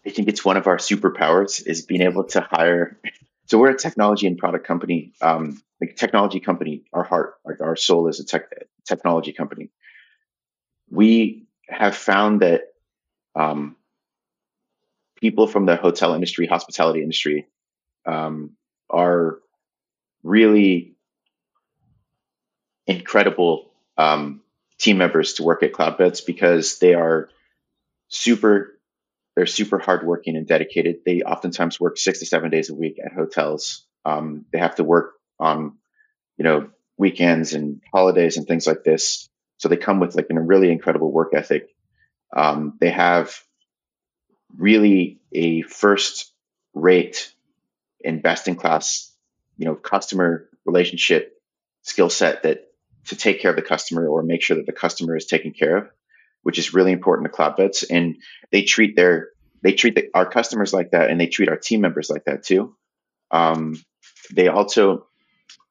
[0.04, 2.98] I think it's one of our superpowers is being able to hire.
[3.46, 6.84] So we're a technology and product company, um, like technology company.
[6.92, 8.50] Our heart, like our soul, is a tech
[8.84, 9.70] technology company.
[10.90, 12.62] We have found that
[13.36, 13.76] um,
[15.20, 17.46] people from the hotel industry, hospitality industry,
[18.06, 18.56] um,
[18.90, 19.38] are
[20.22, 20.96] really
[22.86, 24.40] incredible um,
[24.78, 27.28] team members to work at Cloudbeds because they are
[28.08, 28.78] super
[29.38, 31.02] they're super hardworking and dedicated.
[31.06, 33.86] They oftentimes work six to seven days a week at hotels.
[34.04, 35.78] Um, they have to work on,
[36.36, 39.28] you know, weekends and holidays and things like this.
[39.58, 41.68] So they come with like a really incredible work ethic.
[42.36, 43.40] Um, they have
[44.56, 46.32] really a first
[46.74, 47.32] rate
[48.04, 49.12] and best in class,
[49.56, 51.40] you know, customer relationship
[51.82, 52.67] skill set that
[53.08, 55.76] to take care of the customer or make sure that the customer is taken care
[55.76, 55.88] of
[56.48, 57.84] which is really important to Cloudbeds.
[57.90, 58.16] And
[58.50, 59.28] they treat their
[59.60, 62.44] they treat the, our customers like that, and they treat our team members like that
[62.44, 62.74] too.
[63.30, 63.78] Um,
[64.32, 65.08] they also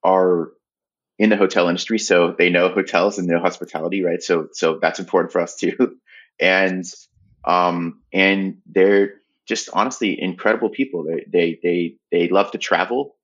[0.04, 0.52] are
[1.17, 4.21] in the hotel industry, so they know hotels and know hospitality, right?
[4.21, 5.97] So so that's important for us too.
[6.39, 6.86] and
[7.43, 9.15] um, and they're
[9.47, 11.06] just honestly incredible people.
[11.06, 13.15] They they they they love to travel.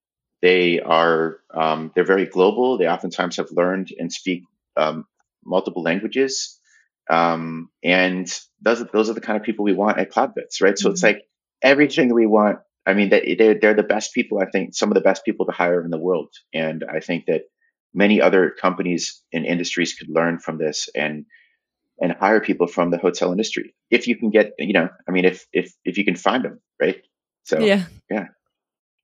[0.43, 2.77] They are um, they're very global.
[2.77, 4.43] They oftentimes have learned and speak
[4.75, 5.05] um,
[5.45, 6.59] multiple languages.
[7.09, 8.27] Um, and
[8.61, 10.77] those are, those are the kind of people we want at Cloudbeds, right?
[10.77, 10.93] So mm-hmm.
[10.93, 11.23] it's like
[11.61, 12.59] everything we want.
[12.85, 15.53] I mean, they're, they're the best people, I think, some of the best people to
[15.53, 16.33] hire in the world.
[16.53, 17.43] And I think that
[17.93, 21.25] many other companies and industries could learn from this and,
[22.01, 23.73] and hire people from the hotel industry.
[23.89, 26.59] If you can get, you know, I mean, if, if, if you can find them,
[26.81, 27.01] right?
[27.43, 27.85] So, yeah.
[28.09, 28.27] Yeah.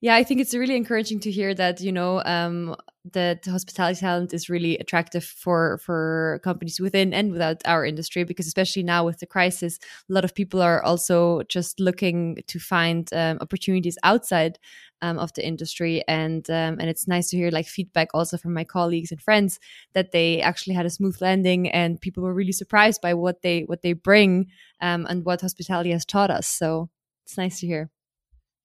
[0.01, 2.73] Yeah, I think it's really encouraging to hear that you know um,
[3.11, 8.47] that hospitality talent is really attractive for for companies within and without our industry because
[8.47, 9.77] especially now with the crisis,
[10.09, 14.57] a lot of people are also just looking to find um, opportunities outside
[15.01, 18.53] um, of the industry, and um, and it's nice to hear like feedback also from
[18.53, 19.59] my colleagues and friends
[19.93, 23.63] that they actually had a smooth landing and people were really surprised by what they
[23.63, 24.47] what they bring
[24.79, 26.47] um, and what hospitality has taught us.
[26.47, 26.89] So
[27.25, 27.89] it's nice to hear.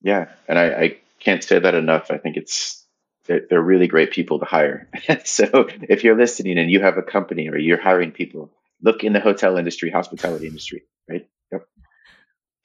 [0.01, 2.11] Yeah, and I, I can't say that enough.
[2.11, 2.85] I think it's
[3.27, 4.89] they're, they're really great people to hire.
[5.25, 8.51] so if you're listening and you have a company or you're hiring people,
[8.83, 11.27] look in the hotel industry, hospitality industry, right?
[11.53, 11.67] Yep.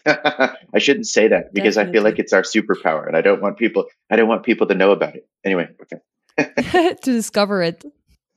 [0.73, 1.91] I shouldn't say that because Definitely.
[1.91, 3.85] I feel like it's our superpower, and I don't want people.
[4.09, 5.27] I don't want people to know about it.
[5.43, 6.95] Anyway, okay.
[7.03, 7.83] to discover it.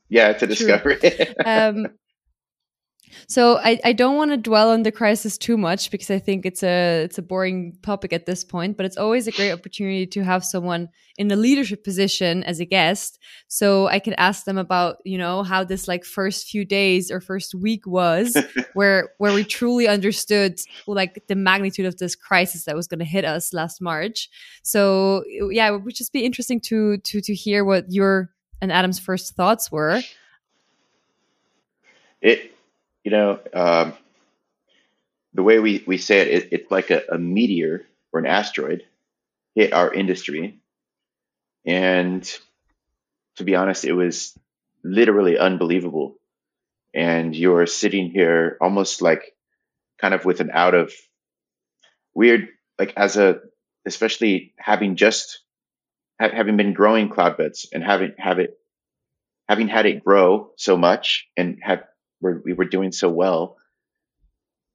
[0.08, 0.98] Yeah, to discover True.
[1.02, 1.36] it.
[1.46, 1.86] um,
[3.26, 6.46] so I, I don't want to dwell on the crisis too much because I think
[6.46, 10.06] it's a it's a boring topic at this point, but it's always a great opportunity
[10.06, 13.18] to have someone in a leadership position as a guest.
[13.48, 17.20] So I can ask them about, you know, how this like first few days or
[17.20, 18.36] first week was
[18.74, 23.04] where where we truly understood like the magnitude of this crisis that was going to
[23.04, 24.30] hit us last March.
[24.62, 28.98] So yeah, it would just be interesting to to to hear what your and Adam's
[28.98, 30.00] first thoughts were.
[32.20, 32.54] It
[33.04, 33.94] you know, um,
[35.34, 38.84] the way we, we say it, it it's like a, a meteor or an asteroid
[39.54, 40.58] hit our industry.
[41.66, 42.22] And
[43.36, 44.36] to be honest, it was
[44.84, 46.16] literally unbelievable.
[46.94, 49.34] And you're sitting here almost like
[50.00, 50.92] kind of with an out of
[52.14, 53.40] weird, like as a,
[53.86, 55.40] especially having just
[56.18, 58.58] having been growing Cloudbeds and having have it
[59.48, 61.82] having had it grow so much and have
[62.30, 63.56] we were doing so well,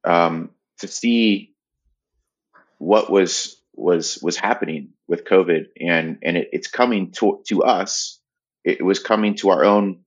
[0.04, 1.54] um, to see
[2.78, 8.20] what was was was happening with COVID, and and it, it's coming to to us.
[8.64, 10.00] It was coming to our own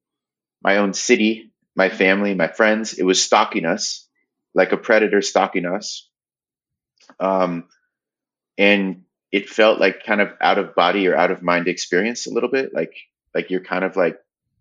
[0.63, 2.95] my own city, my family, my friends.
[2.95, 4.07] It was stalking us
[4.55, 6.09] like a predator stalking us.
[7.19, 7.69] Um,
[8.59, 12.33] and it felt like kind of out of body or out of mind experience a
[12.33, 12.75] little bit.
[12.75, 12.95] Like
[13.35, 14.19] like you're kind of like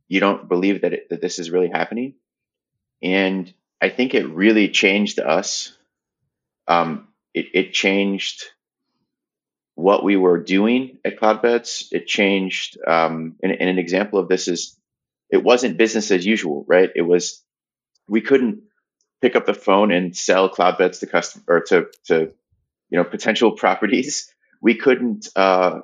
[0.08, 2.16] you don't believe that it, that this is really happening.
[3.02, 5.76] And I think it really changed us.
[6.68, 8.44] Um, it, it changed
[9.76, 11.88] what we were doing at Cloudbeds.
[11.92, 14.78] It changed, um, and, and, an example of this is
[15.30, 16.90] it wasn't business as usual, right?
[16.96, 17.42] It was,
[18.08, 18.64] we couldn't
[19.22, 22.32] pick up the phone and sell Cloudbeds to customer or to, to,
[22.90, 24.34] you know, potential properties.
[24.62, 25.80] We couldn't, uh,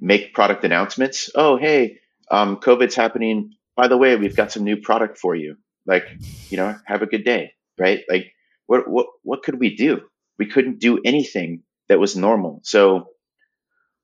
[0.00, 1.30] make product announcements.
[1.34, 1.98] Oh, hey,
[2.30, 3.54] um, COVID's happening.
[3.76, 5.56] By the way, we've got some new product for you.
[5.88, 6.04] Like,
[6.50, 8.04] you know, have a good day, right?
[8.08, 8.32] Like,
[8.66, 10.02] what what what could we do?
[10.38, 12.60] We couldn't do anything that was normal.
[12.62, 13.08] So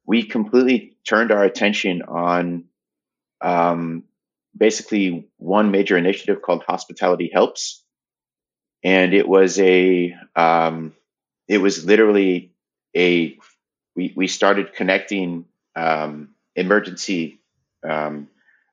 [0.06, 2.64] we completely turned our attention on
[3.40, 4.04] um,
[4.56, 7.84] basically one major initiative called Hospitality Helps,
[8.82, 10.94] and it was a um,
[11.46, 12.52] it was literally
[12.96, 13.36] a
[13.94, 15.44] we we started connecting
[15.76, 17.40] um, emergency
[17.86, 18.28] um,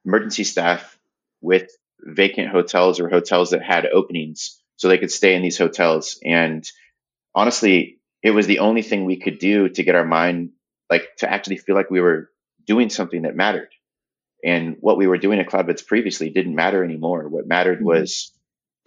[0.06, 0.98] emergency staff
[1.42, 1.70] with
[2.04, 6.20] vacant hotels or hotels that had openings so they could stay in these hotels.
[6.24, 6.68] And
[7.36, 10.52] honestly, it was the only thing we could do to get our mind
[10.90, 12.30] like to actually feel like we were
[12.66, 13.70] doing something that mattered.
[14.44, 17.28] And what we were doing at Cloudbeds previously didn't matter anymore.
[17.30, 17.86] What mattered mm-hmm.
[17.86, 18.34] was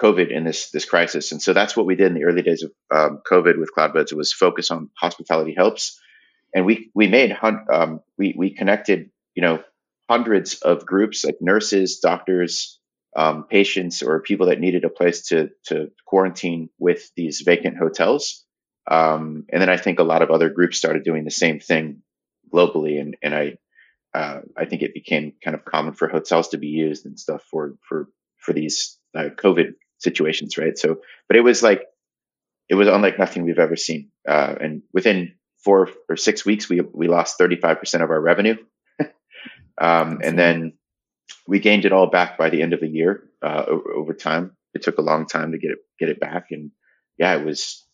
[0.00, 1.32] COVID and this this crisis.
[1.32, 4.10] And so that's what we did in the early days of um, COVID with Cloudbeds.
[4.10, 6.00] It was focus on hospitality helps,
[6.52, 7.36] and we we made
[7.72, 9.62] um, we we connected you know
[10.10, 12.80] hundreds of groups like nurses, doctors,
[13.16, 18.44] um, patients, or people that needed a place to to quarantine with these vacant hotels.
[18.90, 22.02] Um, and then I think a lot of other groups started doing the same thing
[22.52, 23.56] globally, and and I
[24.14, 27.42] uh, I think it became kind of common for hotels to be used and stuff
[27.50, 30.76] for for for these uh, COVID situations, right?
[30.78, 30.98] So,
[31.28, 31.82] but it was like
[32.68, 34.10] it was unlike nothing we've ever seen.
[34.26, 38.20] Uh, and within four or six weeks, we we lost thirty five percent of our
[38.20, 38.56] revenue.
[39.76, 40.74] Um, and then
[41.46, 44.56] we gained it all back by the end of the year uh, over, time.
[44.74, 46.70] It took a long time to get it get it back, and
[47.18, 47.86] yeah, it was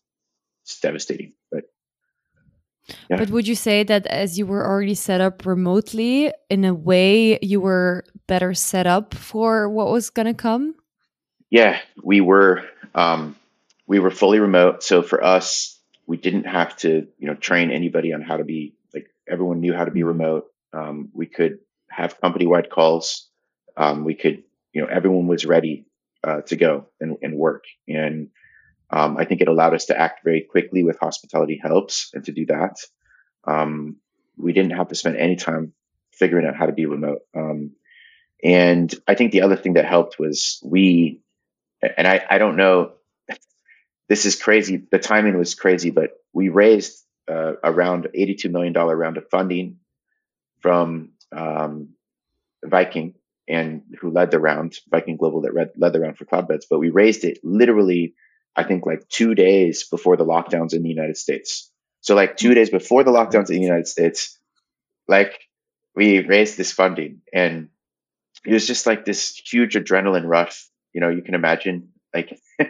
[0.63, 1.33] it's devastating.
[1.51, 1.65] But
[3.09, 3.17] yeah.
[3.17, 7.37] But would you say that as you were already set up remotely, in a way,
[7.41, 10.75] you were better set up for what was going to come?
[11.49, 12.63] Yeah, we were.
[12.95, 13.35] Um,
[13.87, 18.13] we were fully remote, so for us, we didn't have to, you know, train anybody
[18.13, 19.07] on how to be like.
[19.27, 20.45] Everyone knew how to be remote.
[20.73, 21.59] Um, we could
[21.91, 23.29] have company wide calls.
[23.77, 25.85] Um, we could, you know, everyone was ready
[26.23, 27.65] uh, to go and, and work.
[27.87, 28.29] And
[28.89, 32.31] um, I think it allowed us to act very quickly with hospitality helps and to
[32.31, 32.77] do that.
[33.45, 33.97] Um,
[34.37, 35.73] we didn't have to spend any time
[36.11, 37.21] figuring out how to be remote.
[37.35, 37.71] Um,
[38.43, 41.21] and I think the other thing that helped was we,
[41.81, 42.93] and I, I don't know,
[44.09, 44.83] this is crazy.
[44.91, 49.77] The timing was crazy, but we raised uh, around $82 million round of funding
[50.59, 51.89] from um,
[52.63, 53.15] Viking
[53.47, 56.65] and who led the round, Viking Global that read, led the round for cloud Cloudbeds,
[56.69, 58.13] but we raised it literally,
[58.55, 61.69] I think like two days before the lockdowns in the United States.
[62.01, 64.37] So like two days before the lockdowns in the United States,
[65.07, 65.37] like
[65.95, 67.69] we raised this funding and
[68.45, 70.67] it was just like this huge adrenaline rush.
[70.93, 72.39] You know, you can imagine like,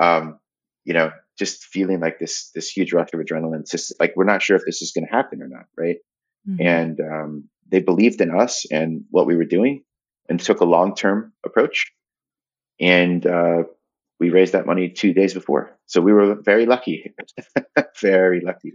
[0.00, 0.38] um,
[0.84, 3.60] you know, just feeling like this, this huge rush of adrenaline.
[3.60, 5.66] It's just like, we're not sure if this is going to happen or not.
[5.76, 5.98] Right.
[6.48, 6.66] Mm-hmm.
[6.66, 9.82] And, um, they believed in us and what we were doing
[10.28, 11.92] and took a long term approach.
[12.80, 13.64] And uh,
[14.20, 15.78] we raised that money two days before.
[15.86, 17.14] So we were very lucky,
[18.00, 18.74] very lucky.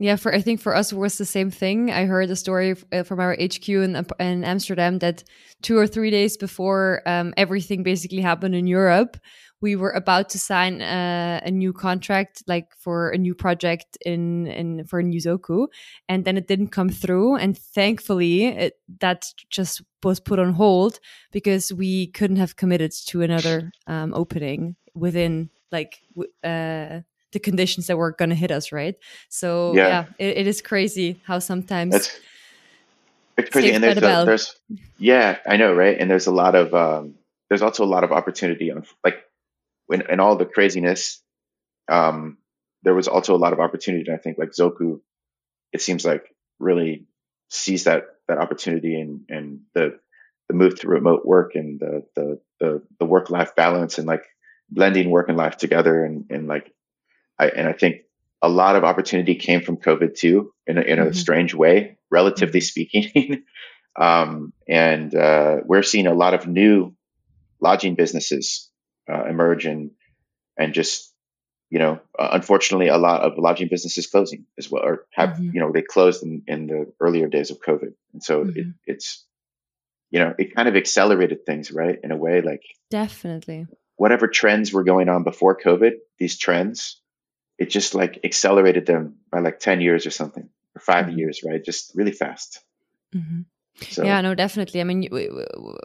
[0.00, 1.90] Yeah, for I think for us it was the same thing.
[1.90, 5.24] I heard a story uh, from our HQ in in Amsterdam that
[5.60, 9.16] two or three days before um, everything basically happened in Europe,
[9.60, 14.46] we were about to sign a, a, new contract like for a new project in
[14.46, 15.66] in for new zoku
[16.08, 21.00] and then it didn't come through and thankfully it, that just was put on hold
[21.32, 26.00] because we couldn't have committed to another um, opening within like
[26.44, 27.00] uh,
[27.32, 28.94] the conditions that were going to hit us right?
[29.28, 32.20] So yeah, yeah it, it is crazy how sometimes That's,
[33.36, 34.56] it's crazy and there's, a, there's
[34.98, 35.96] yeah i know right?
[35.98, 37.14] And there's a lot of um,
[37.48, 39.24] there's also a lot of opportunity on like
[39.88, 41.20] when in all the craziness,
[41.90, 42.38] um,
[42.84, 44.04] there was also a lot of opportunity.
[44.06, 45.00] And I think like Zoku,
[45.72, 46.24] it seems like
[46.60, 47.06] really
[47.50, 49.98] sees that that opportunity and and the
[50.48, 54.24] the move to remote work and the the the, the work life balance and like
[54.70, 56.72] blending work and life together and and like
[57.38, 58.02] I and I think
[58.42, 61.12] a lot of opportunity came from COVID too, in a, in a mm-hmm.
[61.12, 62.66] strange way, relatively mm-hmm.
[62.66, 63.44] speaking.
[64.00, 66.94] um, and uh, we're seeing a lot of new
[67.60, 68.67] lodging businesses
[69.10, 69.90] uh, emerge and
[70.56, 71.12] and just
[71.70, 75.50] you know uh, unfortunately a lot of lodging businesses closing as well or have mm-hmm.
[75.54, 78.70] you know they closed in, in the earlier days of covid and so mm-hmm.
[78.86, 79.24] it's
[80.10, 84.72] you know it kind of accelerated things right in a way like definitely whatever trends
[84.72, 87.00] were going on before covid these trends
[87.58, 91.18] it just like accelerated them by like 10 years or something or 5 mm-hmm.
[91.18, 92.60] years right just really fast
[93.14, 93.42] mm-hmm.
[93.80, 94.04] So.
[94.04, 94.80] Yeah, no, definitely.
[94.80, 95.30] I mean, we,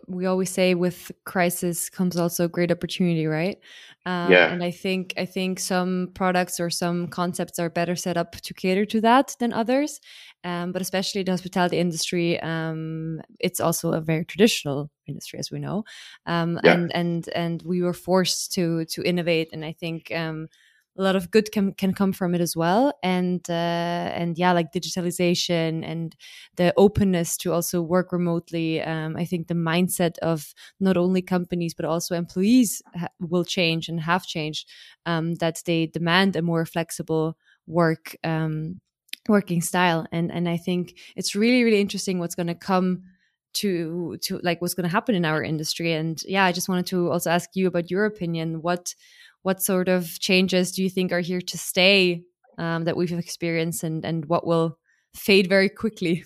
[0.07, 3.59] we always say with crisis comes also great opportunity, right?
[4.05, 4.51] Um, yeah.
[4.51, 8.53] And I think I think some products or some concepts are better set up to
[8.53, 9.99] cater to that than others.
[10.43, 15.59] Um, but especially the hospitality industry, um, it's also a very traditional industry, as we
[15.59, 15.85] know.
[16.25, 16.73] Um, yeah.
[16.73, 20.47] And and and we were forced to to innovate, and I think um,
[20.97, 22.93] a lot of good can can come from it as well.
[23.03, 26.15] And uh, and yeah like digitalization and
[26.55, 31.73] the openness to also work remotely um, i think the mindset of not only companies
[31.73, 32.81] but also employees
[33.19, 34.69] will change and have changed
[35.05, 37.37] um, that they demand a more flexible
[37.67, 38.79] work um,
[39.29, 40.05] working style.
[40.11, 43.03] And and i think it's really really interesting what's going to come
[43.53, 45.93] to to like what's going to happen in our industry.
[45.93, 48.61] And yeah i just wanted to also ask you about your opinion.
[48.61, 48.95] What
[49.43, 52.23] what sort of changes do you think are here to stay
[52.57, 54.77] um, that we've experienced and, and what will
[55.15, 56.23] fade very quickly?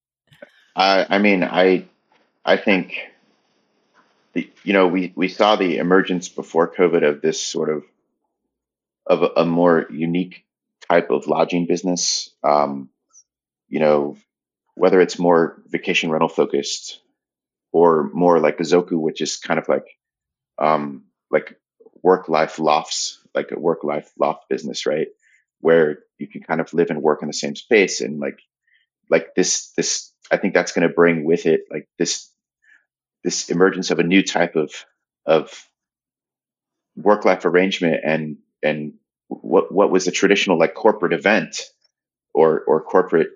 [0.76, 1.86] uh, I mean, I,
[2.44, 2.94] I think,
[4.34, 7.84] the, you know, we, we saw the emergence before COVID of this sort of,
[9.06, 10.44] of a, a more unique
[10.88, 12.30] type of lodging business.
[12.44, 12.90] Um,
[13.68, 14.16] you know,
[14.74, 17.00] whether it's more vacation rental focused
[17.72, 19.86] or more like a Zoku, which is kind of like,
[20.58, 21.56] um, like
[22.02, 25.08] work life lofts, like a work life loft business, right?
[25.60, 28.38] Where you can kind of live and work in the same space and like,
[29.08, 32.30] like this, this, I think that's going to bring with it like this,
[33.22, 34.72] this emergence of a new type of,
[35.26, 35.68] of
[36.96, 38.94] work life arrangement and, and
[39.28, 41.60] what, what was a traditional like corporate event
[42.34, 43.28] or, or corporate,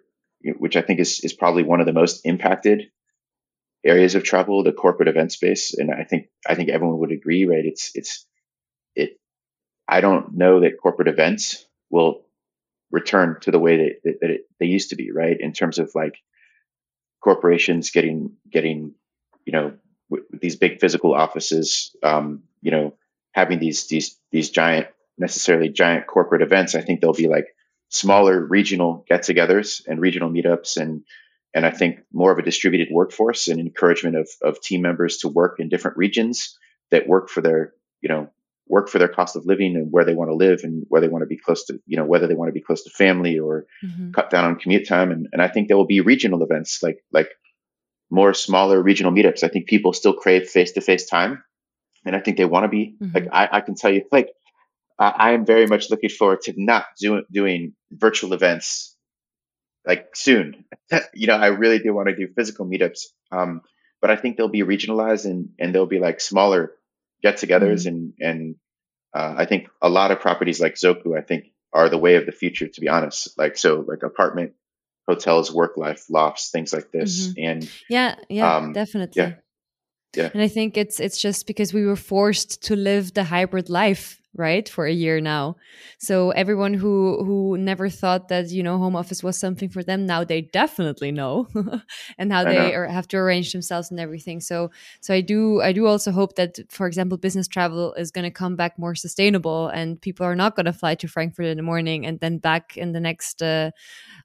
[0.59, 2.91] which I think is, is probably one of the most impacted
[3.85, 5.75] areas of travel, the corporate event space.
[5.75, 7.65] And I think, I think everyone would agree, right?
[7.65, 8.27] It's, it's,
[8.97, 9.21] it,
[9.87, 12.25] I don't know that corporate events will
[12.91, 15.37] return to the way that, that, it, they used to be, right?
[15.39, 16.17] In terms of like
[17.23, 18.95] corporations getting, getting,
[19.45, 19.75] you know,
[20.11, 22.95] w- these big physical offices, um, you know,
[23.33, 24.89] having these, these, these giant,
[25.19, 26.75] necessarily giant corporate events.
[26.75, 27.55] I think there'll be like
[27.89, 31.03] smaller regional get togethers and regional meetups and,
[31.55, 35.29] and I think more of a distributed workforce and encouragement of, of team members to
[35.29, 36.59] work in different regions
[36.91, 37.73] that work for their,
[38.03, 38.29] you know,
[38.69, 41.09] work for their cost of living and where they want to live and where they
[41.09, 43.39] want to be close to, you know, whether they want to be close to family
[43.39, 44.11] or mm-hmm.
[44.11, 45.13] cut down on commute time.
[45.13, 47.31] And, and I think there will be regional events like, like
[48.11, 49.45] more smaller regional meetups.
[49.45, 51.43] I think people still crave face to face time.
[52.05, 53.15] And I think they want to be mm-hmm.
[53.15, 54.31] like, I, I can tell you, like,
[54.99, 58.97] I, I am very much looking forward to not do, doing virtual events
[59.87, 60.65] like soon.
[61.15, 63.07] you know, I really do want to do physical meetups.
[63.31, 63.63] Um,
[64.01, 66.73] but I think they'll be regionalized and, and they'll be like smaller
[67.27, 67.89] get-togethers, mm-hmm.
[67.89, 68.41] and and
[69.17, 72.27] uh, I think a lot of properties like Zoku, I think, are the way of
[72.27, 72.69] the future.
[72.69, 74.53] To be honest, like so, like apartment,
[75.09, 77.49] hotels, work life, lofts, things like this, mm-hmm.
[77.49, 79.23] and yeah, yeah, um, definitely.
[79.23, 79.33] Yeah.
[80.17, 80.31] Yeah.
[80.33, 84.19] And I think it's it's just because we were forced to live the hybrid life
[84.37, 85.57] right for a year now.
[85.99, 90.07] So everyone who who never thought that you know home office was something for them
[90.07, 91.49] now they definitely know
[92.19, 94.41] and how I they are, have to arrange themselves and everything.
[94.41, 94.71] So
[95.01, 98.31] so i do i do also hope that for example business travel is going to
[98.31, 101.63] come back more sustainable and people are not going to fly to frankfurt in the
[101.63, 103.71] morning and then back in the next uh,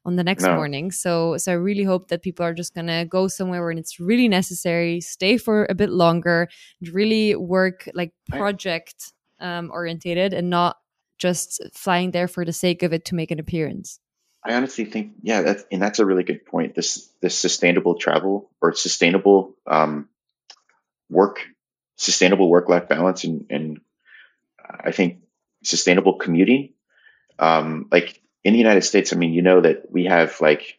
[0.04, 0.54] on the next no.
[0.54, 0.90] morning.
[0.90, 3.98] So so i really hope that people are just going to go somewhere where it's
[3.98, 6.48] really necessary stay for a bit longer
[6.80, 9.12] and really work like project
[9.42, 10.78] um, orientated and not
[11.18, 14.00] just flying there for the sake of it to make an appearance.
[14.44, 16.74] I honestly think, yeah, that's, and that's a really good point.
[16.74, 20.08] This this sustainable travel or sustainable um,
[21.08, 21.40] work,
[21.96, 23.80] sustainable work life balance, and and
[24.58, 25.18] I think
[25.62, 26.72] sustainable commuting.
[27.38, 30.78] Um, like in the United States, I mean, you know that we have like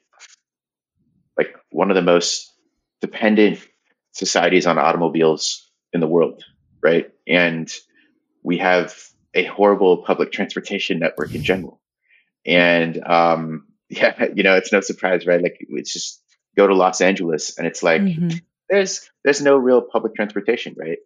[1.37, 2.51] like one of the most
[2.99, 3.65] dependent
[4.11, 6.43] societies on automobiles in the world,
[6.81, 7.11] right?
[7.25, 7.71] And
[8.43, 8.95] we have
[9.33, 11.81] a horrible public transportation network in general.
[12.45, 15.41] And um, yeah, you know, it's no surprise, right?
[15.41, 16.21] Like it's just
[16.55, 18.37] go to Los Angeles and it's like mm-hmm.
[18.69, 20.99] there's there's no real public transportation, right?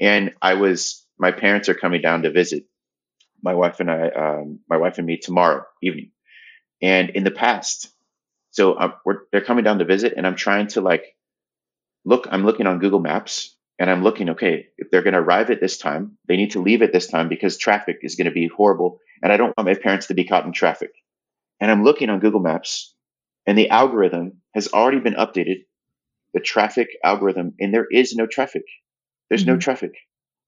[0.00, 2.64] And I was my parents are coming down to visit
[3.42, 6.10] my wife and I, um, my wife and me tomorrow evening.
[6.82, 7.90] And in the past,
[8.50, 8.94] so um,
[9.32, 11.04] they're coming down to visit, and I'm trying to like
[12.04, 12.26] look.
[12.30, 14.30] I'm looking on Google Maps, and I'm looking.
[14.30, 17.06] Okay, if they're going to arrive at this time, they need to leave at this
[17.06, 20.14] time because traffic is going to be horrible, and I don't want my parents to
[20.14, 20.90] be caught in traffic.
[21.60, 22.94] And I'm looking on Google Maps,
[23.46, 25.64] and the algorithm has already been updated.
[26.34, 28.64] The traffic algorithm, and there is no traffic.
[29.28, 29.52] There's mm-hmm.
[29.52, 29.92] no traffic.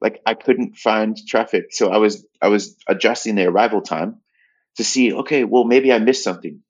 [0.00, 4.20] Like I couldn't find traffic, so I was I was adjusting the arrival time
[4.76, 5.12] to see.
[5.12, 6.62] Okay, well maybe I missed something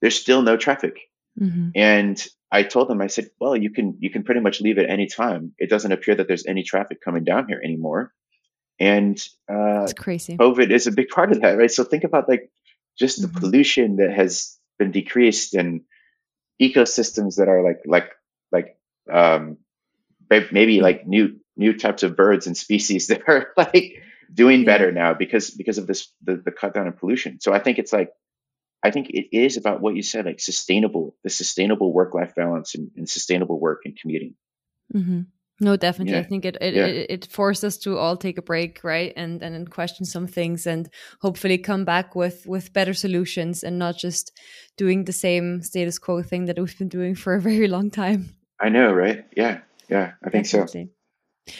[0.00, 0.98] there's still no traffic.
[1.40, 1.70] Mm-hmm.
[1.74, 4.88] And I told them, I said, well, you can, you can pretty much leave at
[4.88, 5.52] any time.
[5.58, 8.12] It doesn't appear that there's any traffic coming down here anymore.
[8.80, 9.18] And,
[9.50, 10.36] uh, it's crazy.
[10.36, 11.70] COVID is a big part of that, right?
[11.70, 12.50] So think about like
[12.98, 13.38] just the mm-hmm.
[13.38, 15.82] pollution that has been decreased and
[16.60, 18.12] ecosystems that are like, like,
[18.50, 18.78] like,
[19.12, 19.58] um,
[20.30, 25.12] maybe like new, new types of birds and species that are like doing better now
[25.12, 27.40] because, because of this, the, the cut down in pollution.
[27.40, 28.10] So I think it's like,
[28.82, 32.74] I think it is about what you said, like sustainable, the sustainable work life balance
[32.74, 34.34] and, and, sustainable work and commuting.
[34.94, 35.22] Mm-hmm.
[35.60, 36.14] No, definitely.
[36.14, 36.20] Yeah.
[36.20, 36.86] I think it it, yeah.
[36.86, 40.66] it it forced us to all take a break, right, and and question some things,
[40.66, 40.88] and
[41.20, 44.30] hopefully come back with with better solutions, and not just
[44.76, 48.36] doing the same status quo thing that we've been doing for a very long time.
[48.60, 49.24] I know, right?
[49.36, 49.58] Yeah,
[49.88, 50.84] yeah, I think definitely.
[50.84, 50.97] so.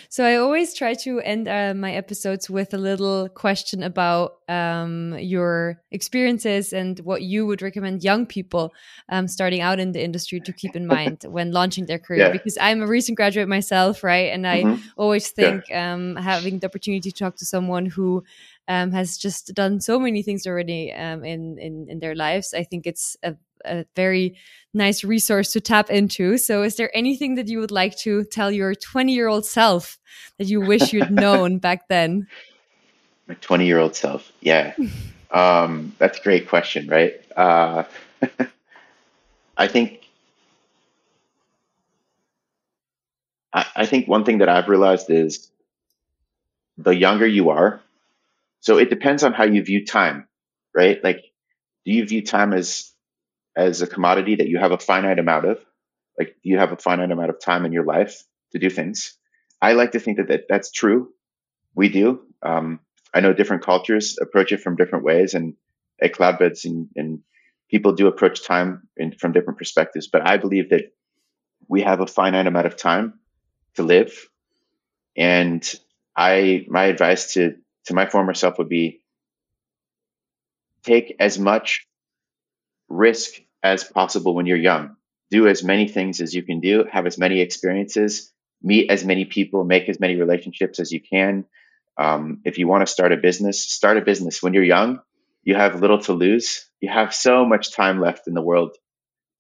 [0.09, 5.17] So I always try to end uh, my episodes with a little question about um,
[5.19, 8.73] your experiences and what you would recommend young people
[9.09, 12.27] um, starting out in the industry to keep in mind when launching their career.
[12.27, 12.33] Yeah.
[12.33, 14.33] Because I'm a recent graduate myself, right?
[14.33, 14.83] And I mm-hmm.
[14.97, 15.93] always think yeah.
[15.93, 18.25] um, having the opportunity to talk to someone who
[18.69, 22.55] um, has just done so many things already um, in, in in their lives.
[22.55, 24.37] I think it's a a very
[24.75, 26.39] nice resource to tap into.
[26.39, 29.99] So, is there anything that you would like to tell your 20 year old self
[30.39, 32.27] that you wish you'd known back then?
[33.27, 34.31] My 20 year old self.
[34.41, 34.75] Yeah.
[35.31, 37.21] um, that's a great question, right?
[37.37, 37.85] Uh,
[39.57, 40.03] I think.
[43.53, 45.49] I, I think one thing that I've realized is
[46.77, 47.81] the younger you are,
[48.61, 50.29] so it depends on how you view time,
[50.75, 51.03] right?
[51.03, 51.23] Like,
[51.85, 52.93] do you view time as
[53.59, 55.59] as a commodity that you have a finite amount of.
[56.17, 59.19] Like do you have a finite amount of time in your life to do things.
[59.61, 61.09] I like to think that, that that's true.
[61.75, 62.21] We do.
[62.41, 62.79] Um,
[63.13, 65.55] I know different cultures approach it from different ways, and
[66.01, 67.21] at Cloudbeds and, and
[67.69, 70.07] people do approach time in, from different perspectives.
[70.07, 70.93] But I believe that
[71.69, 73.19] we have a finite amount of time
[73.75, 74.29] to live,
[75.17, 75.69] and
[76.17, 77.57] I my advice to
[77.89, 79.03] to my former self would be
[80.85, 81.87] take as much
[82.89, 83.33] risk
[83.63, 84.97] as possible when you're young.
[85.31, 88.33] Do as many things as you can do, have as many experiences,
[88.63, 91.45] meet as many people, make as many relationships as you can.
[91.99, 94.43] Um, if you want to start a business, start a business.
[94.43, 95.01] When you're young,
[95.43, 96.69] you have little to lose.
[96.81, 98.77] You have so much time left in the world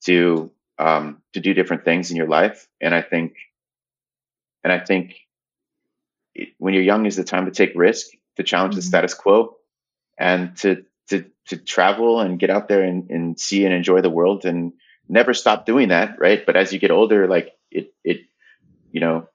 [0.07, 3.34] to um, to do different things in your life, and I think,
[4.62, 5.16] and I think,
[6.36, 8.07] it, when you're young is the time to take risk,
[8.39, 8.78] to challenge mm-hmm.
[8.78, 9.57] the status quo,
[10.18, 14.11] and to to to travel and get out there and, and see and enjoy the
[14.11, 14.72] world and
[15.09, 16.45] never stop doing that, right?
[16.45, 18.20] But as you get older, like it it
[18.93, 19.28] you know,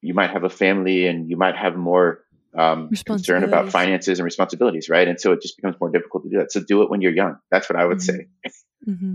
[0.00, 2.24] you might have a family and you might have more
[2.56, 5.06] um, concern about finances and responsibilities, right?
[5.06, 6.50] And so it just becomes more difficult to do that.
[6.50, 7.38] So do it when you're young.
[7.50, 8.48] That's what I would mm-hmm.
[8.48, 8.52] say.
[8.88, 9.14] Mm-hmm.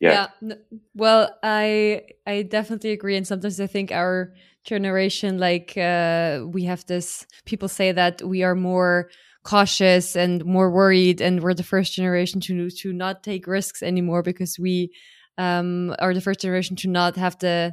[0.00, 0.28] Yeah.
[0.40, 0.54] yeah.
[0.94, 4.32] Well, I I definitely agree, and sometimes I think our
[4.64, 7.26] generation, like uh, we have this.
[7.44, 9.08] People say that we are more
[9.44, 14.22] cautious and more worried and we're the first generation to to not take risks anymore
[14.22, 14.90] because we
[15.36, 17.70] um, are the first generation to not have to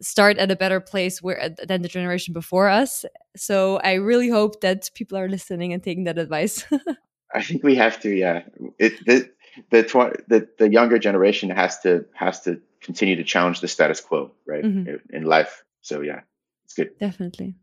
[0.00, 3.04] start at a better place where than the generation before us
[3.34, 6.64] so i really hope that people are listening and taking that advice
[7.34, 8.42] i think we have to yeah
[8.78, 9.28] it, the,
[9.70, 9.82] the,
[10.28, 14.64] the the younger generation has to has to continue to challenge the status quo right
[14.64, 15.00] mm -hmm.
[15.16, 16.20] in life so yeah
[16.64, 17.54] it's good definitely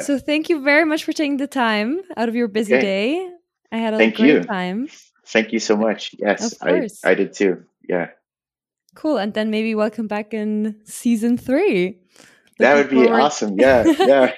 [0.00, 2.82] so thank you very much for taking the time out of your busy okay.
[2.82, 3.30] day.
[3.72, 4.42] I had a thank great you.
[4.42, 4.88] time.
[5.26, 6.14] Thank you so much.
[6.18, 7.64] Yes, I, I did too.
[7.88, 8.08] Yeah.
[8.94, 9.18] Cool.
[9.18, 11.98] And then maybe welcome back in season three.
[12.58, 13.20] That would be forward.
[13.20, 13.58] awesome.
[13.58, 13.84] Yeah.
[13.86, 14.34] Yeah.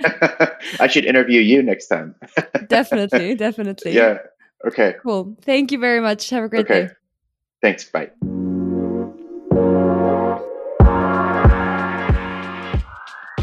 [0.81, 2.15] I should interview you next time.
[2.69, 3.35] definitely.
[3.35, 3.93] Definitely.
[3.93, 4.19] Yeah.
[4.67, 4.95] Okay.
[5.03, 5.37] Cool.
[5.43, 6.29] Thank you very much.
[6.31, 6.87] Have a great okay.
[6.87, 6.93] day.
[7.63, 7.85] Thanks.
[7.85, 8.11] Bye.